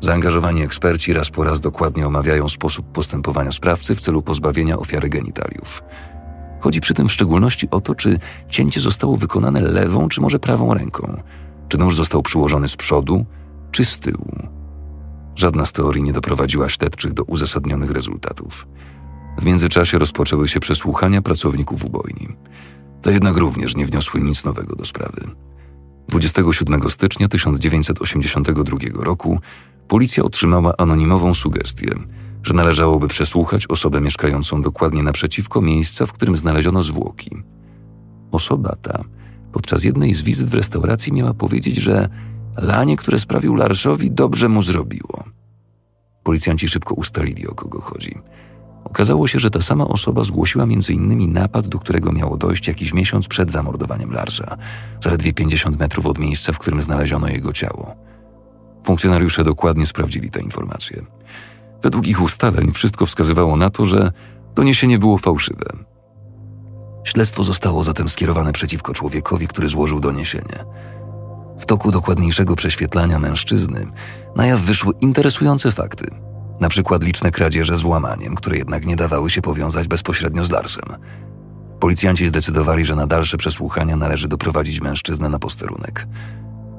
Zaangażowani 0.00 0.62
eksperci 0.62 1.12
raz 1.12 1.30
po 1.30 1.44
raz 1.44 1.60
dokładnie 1.60 2.06
omawiają 2.06 2.48
sposób 2.48 2.92
postępowania 2.92 3.52
sprawcy 3.52 3.94
w 3.94 4.00
celu 4.00 4.22
pozbawienia 4.22 4.78
ofiary 4.78 5.08
genitaliów. 5.08 5.82
Chodzi 6.60 6.80
przy 6.80 6.94
tym 6.94 7.08
w 7.08 7.12
szczególności 7.12 7.70
o 7.70 7.80
to, 7.80 7.94
czy 7.94 8.18
cięcie 8.48 8.80
zostało 8.80 9.16
wykonane 9.16 9.60
lewą 9.60 10.08
czy 10.08 10.20
może 10.20 10.38
prawą 10.38 10.74
ręką, 10.74 11.22
czy 11.68 11.78
nóż 11.78 11.96
został 11.96 12.22
przyłożony 12.22 12.68
z 12.68 12.76
przodu 12.76 13.26
czy 13.70 13.84
z 13.84 13.98
tyłu. 13.98 14.48
Żadna 15.36 15.66
z 15.66 15.72
teorii 15.72 16.02
nie 16.02 16.12
doprowadziła 16.12 16.68
śledczych 16.68 17.12
do 17.12 17.22
uzasadnionych 17.22 17.90
rezultatów. 17.90 18.68
W 19.38 19.44
międzyczasie 19.44 19.98
rozpoczęły 19.98 20.48
się 20.48 20.60
przesłuchania 20.60 21.22
pracowników 21.22 21.84
ubojni. 21.84 22.28
Te 23.02 23.12
jednak 23.12 23.36
również 23.36 23.76
nie 23.76 23.86
wniosły 23.86 24.20
nic 24.20 24.44
nowego 24.44 24.76
do 24.76 24.84
sprawy. 24.84 25.20
27 26.08 26.90
stycznia 26.90 27.28
1982 27.28 28.78
roku 29.04 29.40
policja 29.88 30.24
otrzymała 30.24 30.74
anonimową 30.78 31.34
sugestię, 31.34 31.94
że 32.42 32.54
należałoby 32.54 33.08
przesłuchać 33.08 33.66
osobę 33.66 34.00
mieszkającą 34.00 34.62
dokładnie 34.62 35.02
naprzeciwko 35.02 35.60
miejsca, 35.60 36.06
w 36.06 36.12
którym 36.12 36.36
znaleziono 36.36 36.82
zwłoki. 36.82 37.30
Osoba 38.32 38.76
ta 38.82 39.04
podczas 39.52 39.84
jednej 39.84 40.14
z 40.14 40.22
wizyt 40.22 40.48
w 40.48 40.54
restauracji 40.54 41.12
miała 41.12 41.34
powiedzieć, 41.34 41.76
że 41.76 42.08
lanie, 42.56 42.96
które 42.96 43.18
sprawił 43.18 43.54
Larsowi, 43.54 44.10
dobrze 44.10 44.48
mu 44.48 44.62
zrobiło. 44.62 45.24
Policjanci 46.22 46.68
szybko 46.68 46.94
ustalili, 46.94 47.46
o 47.46 47.54
kogo 47.54 47.80
chodzi. 47.80 48.18
Okazało 48.90 49.28
się, 49.28 49.38
że 49.38 49.50
ta 49.50 49.60
sama 49.60 49.88
osoba 49.88 50.24
zgłosiła 50.24 50.64
m.in. 50.64 51.32
napad, 51.32 51.66
do 51.66 51.78
którego 51.78 52.12
miało 52.12 52.36
dojść 52.36 52.68
jakiś 52.68 52.94
miesiąc 52.94 53.28
przed 53.28 53.52
zamordowaniem 53.52 54.12
Larsa, 54.12 54.56
zaledwie 55.00 55.32
50 55.32 55.78
metrów 55.78 56.06
od 56.06 56.18
miejsca, 56.18 56.52
w 56.52 56.58
którym 56.58 56.82
znaleziono 56.82 57.28
jego 57.28 57.52
ciało. 57.52 57.94
Funkcjonariusze 58.84 59.44
dokładnie 59.44 59.86
sprawdzili 59.86 60.30
te 60.30 60.40
informacje. 60.40 61.04
Według 61.82 62.06
ich 62.06 62.22
ustaleń 62.22 62.72
wszystko 62.72 63.06
wskazywało 63.06 63.56
na 63.56 63.70
to, 63.70 63.86
że 63.86 64.12
doniesienie 64.54 64.98
było 64.98 65.18
fałszywe. 65.18 65.66
Śledztwo 67.04 67.44
zostało 67.44 67.84
zatem 67.84 68.08
skierowane 68.08 68.52
przeciwko 68.52 68.92
człowiekowi, 68.92 69.48
który 69.48 69.68
złożył 69.68 70.00
doniesienie. 70.00 70.64
W 71.58 71.66
toku 71.66 71.90
dokładniejszego 71.90 72.56
prześwietlania 72.56 73.18
mężczyzny 73.18 73.86
na 74.36 74.46
jaw 74.46 74.60
wyszły 74.60 74.92
interesujące 75.00 75.72
fakty. 75.72 76.27
Na 76.60 76.68
przykład 76.68 77.04
liczne 77.04 77.30
kradzieże 77.30 77.76
z 77.76 77.84
łamaniem, 77.84 78.34
które 78.34 78.58
jednak 78.58 78.86
nie 78.86 78.96
dawały 78.96 79.30
się 79.30 79.42
powiązać 79.42 79.88
bezpośrednio 79.88 80.44
z 80.44 80.50
Larsem. 80.50 80.96
Policjanci 81.80 82.28
zdecydowali, 82.28 82.84
że 82.84 82.96
na 82.96 83.06
dalsze 83.06 83.36
przesłuchania 83.36 83.96
należy 83.96 84.28
doprowadzić 84.28 84.80
mężczyznę 84.80 85.28
na 85.28 85.38
posterunek. 85.38 86.06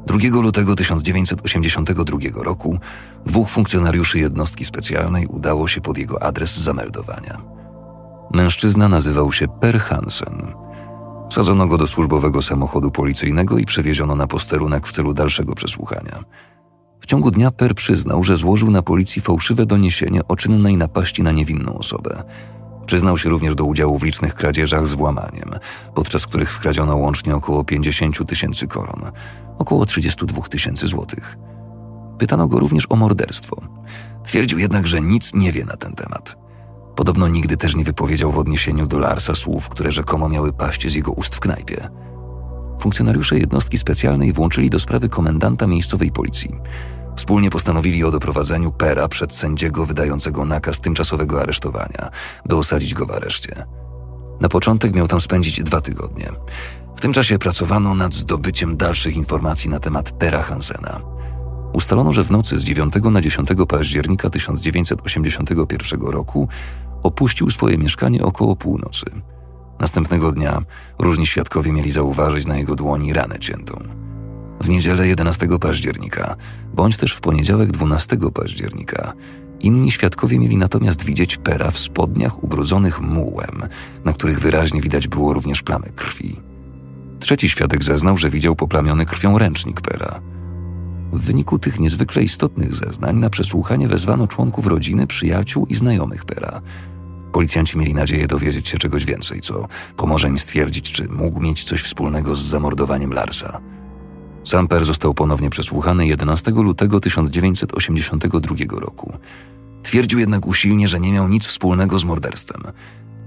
2 0.08 0.18
lutego 0.42 0.76
1982 0.76 2.44
roku 2.44 2.80
dwóch 3.26 3.50
funkcjonariuszy 3.50 4.20
jednostki 4.20 4.66
specjalnej 4.66 5.28
udało 5.28 5.68
się 5.68 5.82
pod 5.82 5.98
jego 5.98 6.24
adres 6.24 6.58
zameldowania. 6.58 7.42
Mężczyzna 8.34 8.88
nazywał 8.88 9.32
się 9.32 9.48
Per 9.48 9.80
Hansen. 9.80 10.54
Wsadzono 11.30 11.68
go 11.68 11.78
do 11.78 11.88
służbowego 11.88 12.42
samochodu 12.42 12.92
policyjnego 12.92 13.58
i 13.58 13.66
przewieziono 13.66 14.16
na 14.16 14.28
posterunek 14.28 14.88
w 14.88 14.92
celu 14.92 15.14
dalszego 15.14 15.56
przesłuchania. 15.56 16.24
W 17.00 17.06
ciągu 17.06 17.32
dnia 17.32 17.52
Per 17.52 17.76
przyznał, 17.76 18.24
że 18.24 18.38
złożył 18.38 18.72
na 18.72 18.82
policji 18.82 19.22
fałszywe 19.22 19.66
doniesienie 19.66 20.28
o 20.28 20.36
czynnej 20.36 20.78
napaści 20.78 21.24
na 21.24 21.32
niewinną 21.32 21.78
osobę. 21.78 22.24
Przyznał 22.86 23.18
się 23.18 23.30
również 23.30 23.56
do 23.56 23.66
udziału 23.66 24.00
w 24.00 24.04
licznych 24.04 24.36
kradzieżach 24.36 24.88
z 24.88 24.94
włamaniem, 24.94 25.52
podczas 25.96 26.28
których 26.28 26.52
skradziono 26.52 26.98
łącznie 26.98 27.36
około 27.36 27.64
50 27.64 28.28
tysięcy 28.28 28.68
koron, 28.68 29.12
około 29.58 29.86
32 29.86 30.42
tysięcy 30.42 30.88
złotych. 30.88 31.38
Pytano 32.18 32.48
go 32.48 32.60
również 32.60 32.86
o 32.90 32.96
morderstwo. 32.96 33.62
Twierdził 34.26 34.60
jednak, 34.60 34.88
że 34.88 35.02
nic 35.02 35.34
nie 35.34 35.52
wie 35.52 35.66
na 35.66 35.78
ten 35.78 35.94
temat. 35.94 36.38
Podobno 36.96 37.28
nigdy 37.28 37.58
też 37.58 37.76
nie 37.76 37.84
wypowiedział 37.84 38.32
w 38.32 38.38
odniesieniu 38.38 38.88
do 38.88 39.00
Larsa 39.00 39.36
słów, 39.36 39.70
które 39.70 39.92
rzekomo 39.92 40.30
miały 40.30 40.54
paść 40.54 40.92
z 40.92 40.96
jego 40.96 41.12
ust 41.12 41.36
w 41.36 41.40
knajpie. 41.40 41.90
Funkcjonariusze 42.80 43.40
jednostki 43.40 43.78
specjalnej 43.78 44.34
włączyli 44.34 44.70
do 44.70 44.80
sprawy 44.80 45.10
komendanta 45.10 45.68
miejscowej 45.68 46.12
policji. 46.12 46.56
Wspólnie 47.16 47.50
postanowili 47.50 48.04
o 48.04 48.12
doprowadzeniu 48.12 48.72
Pera 48.72 49.08
przed 49.08 49.34
sędziego 49.34 49.86
wydającego 49.86 50.46
nakaz 50.46 50.80
tymczasowego 50.80 51.42
aresztowania, 51.42 52.10
by 52.46 52.56
osadzić 52.56 52.94
go 52.94 53.06
w 53.06 53.12
areszcie. 53.12 53.66
Na 54.42 54.50
początek 54.50 54.96
miał 54.96 55.08
tam 55.08 55.22
spędzić 55.22 55.64
dwa 55.64 55.82
tygodnie. 55.82 56.32
W 56.96 57.02
tym 57.02 57.14
czasie 57.14 57.40
pracowano 57.40 57.96
nad 57.96 58.14
zdobyciem 58.14 58.78
dalszych 58.78 59.16
informacji 59.16 59.70
na 59.70 59.80
temat 59.80 60.12
Pera 60.12 60.42
Hansena. 60.42 61.02
Ustalono, 61.74 62.14
że 62.14 62.24
w 62.24 62.32
nocy 62.32 62.60
z 62.60 62.64
9 62.64 62.94
na 63.12 63.22
10 63.22 63.50
października 63.68 64.30
1981 64.30 66.02
roku 66.02 66.48
opuścił 67.04 67.50
swoje 67.50 67.78
mieszkanie 67.78 68.24
około 68.24 68.56
północy. 68.56 69.06
Następnego 69.80 70.32
dnia 70.32 70.62
różni 71.00 71.28
świadkowie 71.28 71.72
mieli 71.72 71.92
zauważyć 71.92 72.46
na 72.46 72.58
jego 72.58 72.76
dłoni 72.76 73.14
ranę 73.14 73.40
ciętą. 73.40 73.84
W 74.62 74.70
niedzielę 74.70 75.08
11 75.08 75.48
października, 75.60 76.36
bądź 76.74 76.98
też 76.98 77.14
w 77.14 77.22
poniedziałek 77.22 77.72
12 77.72 78.18
października, 78.34 79.14
inni 79.60 79.92
świadkowie 79.92 80.40
mieli 80.40 80.58
natomiast 80.58 81.04
widzieć 81.04 81.38
pera 81.38 81.72
w 81.72 81.80
spodniach 81.80 82.44
ubrudzonych 82.44 83.02
mułem, 83.02 83.64
na 84.06 84.14
których 84.14 84.40
wyraźnie 84.40 84.82
widać 84.82 85.08
było 85.08 85.34
również 85.34 85.62
plamy 85.62 85.90
krwi. 85.96 86.40
Trzeci 87.20 87.50
świadek 87.50 87.84
zeznał, 87.84 88.18
że 88.18 88.30
widział 88.30 88.56
poplamiony 88.56 89.06
krwią 89.06 89.38
ręcznik 89.38 89.82
pera. 89.82 90.22
W 91.14 91.22
wyniku 91.22 91.60
tych 91.60 91.80
niezwykle 91.80 92.24
istotnych 92.24 92.76
zeznań 92.76 93.16
na 93.16 93.30
przesłuchanie 93.30 93.88
wezwano 93.88 94.28
członków 94.28 94.68
rodziny, 94.68 95.08
przyjaciół 95.08 95.66
i 95.66 95.76
znajomych 95.76 96.26
pera– 96.26 96.62
Policjanci 97.32 97.78
mieli 97.78 97.94
nadzieję 97.94 98.28
dowiedzieć 98.28 98.70
się 98.70 98.78
czegoś 98.78 99.06
więcej, 99.06 99.42
co 99.42 99.68
pomoże 99.98 100.28
im 100.28 100.40
stwierdzić, 100.40 100.92
czy 100.92 101.10
mógł 101.10 101.40
mieć 101.40 101.64
coś 101.64 101.82
wspólnego 101.82 102.36
z 102.36 102.42
zamordowaniem 102.42 103.14
Larsa. 103.14 103.62
Samper 104.44 104.86
został 104.86 105.14
ponownie 105.14 105.50
przesłuchany 105.50 106.08
11 106.08 106.52
lutego 106.52 107.00
1982 107.00 108.80
roku. 108.80 109.14
Twierdził 109.84 110.20
jednak 110.20 110.48
usilnie, 110.48 110.88
że 110.88 111.00
nie 111.00 111.12
miał 111.12 111.30
nic 111.30 111.46
wspólnego 111.46 112.00
z 112.00 112.06
morderstwem. 112.06 112.64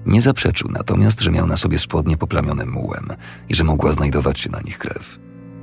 Nie 0.07 0.21
zaprzeczył 0.21 0.71
natomiast, 0.71 1.21
że 1.21 1.31
miał 1.31 1.47
na 1.47 1.57
sobie 1.57 1.79
spodnie 1.79 2.17
poplamione 2.17 2.67
mułem 2.67 3.09
i 3.49 3.55
że 3.55 3.65
mogła 3.65 3.93
znajdować 3.93 4.41
się 4.41 4.51
na 4.51 4.61
nich 4.61 4.79
krew. 4.79 5.19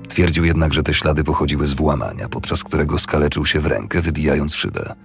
Twierdził 0.10 0.46
jednak, 0.46 0.74
że 0.74 0.84
te 0.84 0.94
ślady 0.94 1.24
pochodziły 1.24 1.68
z 1.68 1.74
włamania, 1.74 2.30
podczas 2.30 2.64
którego 2.64 3.00
skaleczył 3.00 3.46
się 3.46 3.60
w 3.60 3.66
rękę, 3.66 4.02
wybijając 4.02 4.56
szybę. 4.56 4.96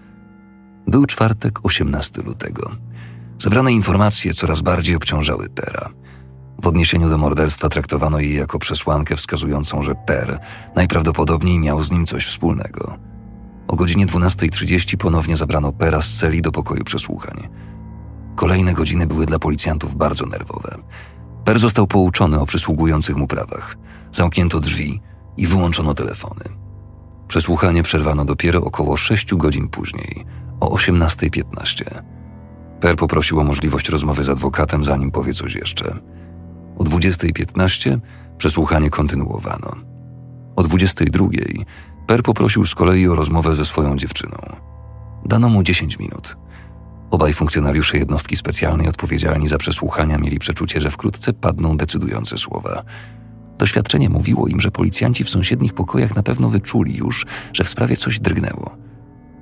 Był 0.86 1.06
czwartek 1.06 1.58
18 1.62 2.22
lutego. 2.22 2.70
Zebrane 3.38 3.72
informacje 3.72 4.34
coraz 4.34 4.60
bardziej 4.60 4.96
obciążały 4.96 5.48
Pera. 5.48 5.90
W 6.62 6.66
odniesieniu 6.66 7.10
do 7.10 7.18
morderstwa 7.18 7.68
traktowano 7.68 8.20
jej 8.20 8.34
jako 8.36 8.58
przesłankę 8.58 9.16
wskazującą, 9.16 9.82
że 9.82 9.94
Per 9.94 10.38
najprawdopodobniej 10.74 11.58
miał 11.58 11.82
z 11.82 11.90
nim 11.90 12.06
coś 12.06 12.26
wspólnego. 12.26 12.98
O 13.68 13.76
godzinie 13.76 14.06
12.30 14.06 14.96
ponownie 14.96 15.36
zabrano 15.36 15.72
Pera 15.72 16.02
z 16.02 16.12
celi 16.12 16.42
do 16.42 16.52
pokoju 16.52 16.84
przesłuchań. 16.84 17.48
Kolejne 18.36 18.74
godziny 18.74 19.06
były 19.06 19.26
dla 19.26 19.38
policjantów 19.38 19.96
bardzo 19.96 20.26
nerwowe. 20.26 20.78
Per 21.44 21.58
został 21.58 21.86
pouczony 21.86 22.40
o 22.40 22.46
przysługujących 22.46 23.16
mu 23.16 23.26
prawach. 23.26 23.76
Zamknięto 24.12 24.60
drzwi 24.60 25.00
i 25.36 25.46
wyłączono 25.46 25.94
telefony. 25.94 26.44
Przesłuchanie 27.28 27.82
przerwano 27.82 28.24
dopiero 28.24 28.64
około 28.64 28.96
6 28.96 29.34
godzin 29.34 29.68
później, 29.68 30.24
o 30.60 30.76
18.15. 30.76 32.13
Per 32.84 32.96
poprosił 32.96 33.40
o 33.40 33.44
możliwość 33.44 33.88
rozmowy 33.88 34.24
z 34.24 34.28
adwokatem, 34.28 34.84
zanim 34.84 35.10
powie 35.10 35.34
coś 35.34 35.54
jeszcze. 35.54 35.96
O 36.78 36.84
20.15 36.84 37.98
przesłuchanie 38.38 38.90
kontynuowano. 38.90 39.76
O 40.56 40.62
22.00 40.62 41.64
Per 42.06 42.22
poprosił 42.22 42.66
z 42.66 42.74
kolei 42.74 43.08
o 43.08 43.14
rozmowę 43.14 43.56
ze 43.56 43.64
swoją 43.64 43.96
dziewczyną. 43.96 44.36
Dano 45.24 45.48
mu 45.48 45.62
10 45.62 45.98
minut. 45.98 46.36
Obaj 47.10 47.32
funkcjonariusze 47.32 47.98
jednostki 47.98 48.36
specjalnej 48.36 48.88
odpowiedzialni 48.88 49.48
za 49.48 49.58
przesłuchania 49.58 50.18
mieli 50.18 50.38
przeczucie, 50.38 50.80
że 50.80 50.90
wkrótce 50.90 51.32
padną 51.32 51.76
decydujące 51.76 52.38
słowa. 52.38 52.82
Doświadczenie 53.58 54.08
mówiło 54.08 54.48
im, 54.48 54.60
że 54.60 54.70
policjanci 54.70 55.24
w 55.24 55.30
sąsiednich 55.30 55.74
pokojach 55.74 56.16
na 56.16 56.22
pewno 56.22 56.50
wyczuli 56.50 56.96
już, 56.96 57.26
że 57.52 57.64
w 57.64 57.68
sprawie 57.68 57.96
coś 57.96 58.20
drgnęło. 58.20 58.83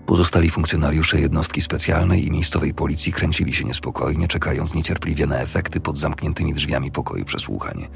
Pozostali 0.07 0.51
funkcjonariusze 0.51 1.21
jednostki 1.21 1.61
specjalnej 1.61 2.27
i 2.27 2.31
miejscowej 2.31 2.75
policji 2.75 3.13
kręcili 3.13 3.55
się 3.55 3.65
niespokojnie, 3.65 4.29
czekając 4.29 4.75
niecierpliwie 4.75 5.27
na 5.27 5.39
efekty 5.39 5.81
pod 5.81 5.99
zamkniętymi 5.99 6.55
drzwiami 6.55 6.91
pokoju 6.91 7.25
przesłuchań. 7.25 7.89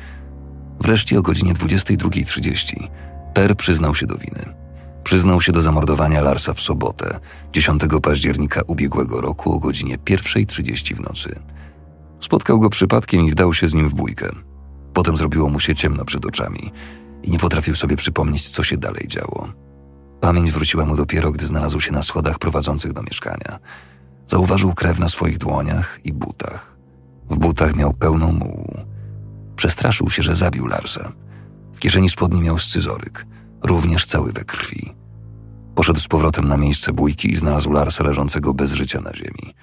Wreszcie 0.80 1.18
o 1.18 1.22
godzinie 1.22 1.54
22.30 1.54 2.88
Per 3.34 3.56
przyznał 3.56 3.94
się 3.94 4.06
do 4.06 4.18
winy. 4.18 4.54
Przyznał 5.04 5.40
się 5.40 5.52
do 5.52 5.62
zamordowania 5.62 6.20
Larsa 6.20 6.54
w 6.54 6.60
sobotę, 6.60 7.20
10 7.52 7.82
października 8.02 8.62
ubiegłego 8.66 9.20
roku 9.20 9.52
o 9.52 9.58
godzinie 9.58 9.98
1.30 9.98 10.94
w 10.94 11.00
nocy. 11.00 11.40
Spotkał 12.20 12.60
go 12.60 12.70
przypadkiem 12.70 13.26
i 13.26 13.30
wdał 13.30 13.54
się 13.54 13.68
z 13.68 13.74
nim 13.74 13.88
w 13.88 13.94
bójkę. 13.94 14.28
Potem 14.94 15.16
zrobiło 15.16 15.48
mu 15.48 15.60
się 15.60 15.74
ciemno 15.74 16.04
przed 16.04 16.26
oczami 16.26 16.72
i 17.22 17.30
nie 17.30 17.38
potrafił 17.38 17.74
sobie 17.74 17.96
przypomnieć, 17.96 18.48
co 18.48 18.62
się 18.62 18.76
dalej 18.76 19.04
działo. 19.08 19.65
Pamięć 20.20 20.50
wróciła 20.50 20.86
mu 20.86 20.96
dopiero, 20.96 21.32
gdy 21.32 21.46
znalazł 21.46 21.80
się 21.80 21.92
na 21.92 22.02
schodach 22.02 22.38
prowadzących 22.38 22.92
do 22.92 23.02
mieszkania. 23.02 23.58
Zauważył 24.26 24.74
krew 24.74 24.98
na 24.98 25.08
swoich 25.08 25.38
dłoniach 25.38 26.00
i 26.04 26.12
butach. 26.12 26.76
W 27.30 27.38
butach 27.38 27.76
miał 27.76 27.92
pełną 27.92 28.32
mułu. 28.32 28.74
Przestraszył 29.56 30.10
się, 30.10 30.22
że 30.22 30.36
zabił 30.36 30.66
Larsa. 30.66 31.12
W 31.74 31.78
kieszeni 31.78 32.08
spodni 32.08 32.40
miał 32.40 32.58
scyzoryk, 32.58 33.26
również 33.64 34.06
cały 34.06 34.32
we 34.32 34.44
krwi. 34.44 34.94
Poszedł 35.74 36.00
z 36.00 36.08
powrotem 36.08 36.48
na 36.48 36.56
miejsce 36.56 36.92
bójki 36.92 37.30
i 37.30 37.36
znalazł 37.36 37.70
Larsa 37.70 38.04
leżącego 38.04 38.54
bez 38.54 38.72
życia 38.72 39.00
na 39.00 39.14
ziemi. 39.14 39.54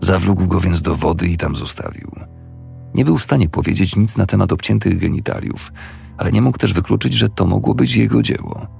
Zawlógł 0.00 0.46
go 0.46 0.60
więc 0.60 0.82
do 0.82 0.96
wody 0.96 1.28
i 1.28 1.36
tam 1.36 1.56
zostawił. 1.56 2.10
Nie 2.94 3.04
był 3.04 3.18
w 3.18 3.24
stanie 3.24 3.48
powiedzieć 3.48 3.96
nic 3.96 4.16
na 4.16 4.26
temat 4.26 4.52
obciętych 4.52 4.98
genitaliów, 4.98 5.72
ale 6.16 6.30
nie 6.30 6.42
mógł 6.42 6.58
też 6.58 6.72
wykluczyć, 6.72 7.14
że 7.14 7.28
to 7.28 7.46
mogło 7.46 7.74
być 7.74 7.96
jego 7.96 8.22
dzieło. 8.22 8.77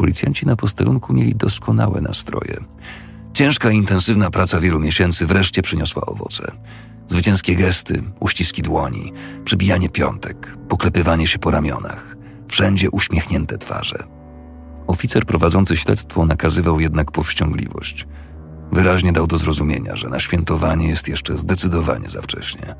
Policjanci 0.00 0.46
na 0.46 0.56
posterunku 0.56 1.12
mieli 1.12 1.34
doskonałe 1.34 2.00
nastroje. 2.00 2.56
Ciężka 3.34 3.70
intensywna 3.70 4.30
praca 4.30 4.60
wielu 4.60 4.80
miesięcy 4.80 5.26
wreszcie 5.26 5.62
przyniosła 5.62 6.06
owoce. 6.06 6.52
Zwycięskie 7.06 7.56
gesty, 7.56 8.02
uściski 8.20 8.62
dłoni, 8.62 9.12
przybijanie 9.44 9.88
piątek, 9.88 10.56
poklepywanie 10.68 11.26
się 11.26 11.38
po 11.38 11.50
ramionach, 11.50 12.16
wszędzie 12.48 12.90
uśmiechnięte 12.90 13.58
twarze. 13.58 14.04
Oficer 14.86 15.26
prowadzący 15.26 15.76
śledztwo 15.76 16.26
nakazywał 16.26 16.80
jednak 16.80 17.12
powściągliwość. 17.12 18.06
Wyraźnie 18.72 19.12
dał 19.12 19.26
do 19.26 19.38
zrozumienia, 19.38 19.96
że 19.96 20.08
na 20.08 20.20
świętowanie 20.20 20.88
jest 20.88 21.08
jeszcze 21.08 21.38
zdecydowanie 21.38 22.10
za 22.10 22.22
wcześnie. 22.22 22.74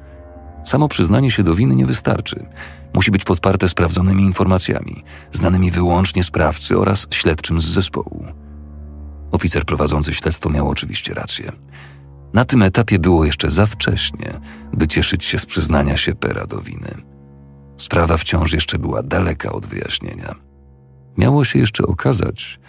Samo 0.64 0.88
przyznanie 0.88 1.30
się 1.30 1.42
do 1.42 1.54
winy 1.54 1.76
nie 1.76 1.86
wystarczy. 1.86 2.46
Musi 2.94 3.10
być 3.10 3.24
podparte 3.24 3.68
sprawdzonymi 3.68 4.22
informacjami, 4.24 5.04
znanymi 5.32 5.70
wyłącznie 5.70 6.24
sprawcy 6.24 6.78
oraz 6.78 7.06
śledczym 7.10 7.60
z 7.60 7.64
zespołu. 7.64 8.24
Oficer 9.32 9.64
prowadzący 9.64 10.14
śledztwo 10.14 10.50
miał 10.50 10.68
oczywiście 10.68 11.14
rację. 11.14 11.52
Na 12.34 12.44
tym 12.44 12.62
etapie 12.62 12.98
było 12.98 13.24
jeszcze 13.24 13.50
za 13.50 13.66
wcześnie, 13.66 14.40
by 14.72 14.88
cieszyć 14.88 15.24
się 15.24 15.38
z 15.38 15.46
przyznania 15.46 15.96
się 15.96 16.14
Pera 16.14 16.46
do 16.46 16.60
winy. 16.60 16.94
Sprawa 17.76 18.16
wciąż 18.16 18.52
jeszcze 18.52 18.78
była 18.78 19.02
daleka 19.02 19.52
od 19.52 19.66
wyjaśnienia. 19.66 20.34
Miało 21.18 21.44
się 21.44 21.58
jeszcze 21.58 21.86
okazać, 21.86 22.60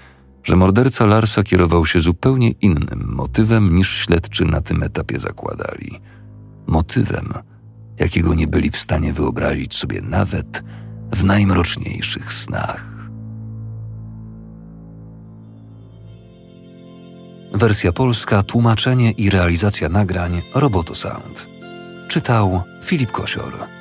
że 0.43 0.55
morderca 0.55 1.05
Larsa 1.05 1.43
kierował 1.43 1.85
się 1.85 2.01
zupełnie 2.01 2.51
innym 2.51 3.05
motywem 3.07 3.75
niż 3.75 3.97
śledczy 3.97 4.45
na 4.45 4.61
tym 4.61 4.83
etapie 4.83 5.19
zakładali. 5.19 5.99
Motywem, 6.67 7.33
jakiego 8.01 8.33
nie 8.33 8.47
byli 8.47 8.71
w 8.71 8.77
stanie 8.77 9.13
wyobrazić 9.13 9.75
sobie 9.75 10.01
nawet 10.01 10.63
w 11.11 11.23
najmroczniejszych 11.23 12.33
snach. 12.33 12.85
Wersja 17.53 17.91
polska, 17.91 18.43
tłumaczenie 18.43 19.11
i 19.11 19.29
realizacja 19.29 19.89
nagrań 19.89 20.41
Roboto 20.53 20.95
Sound. 20.95 21.47
Czytał 22.07 22.63
Filip 22.83 23.11
Kosior. 23.11 23.80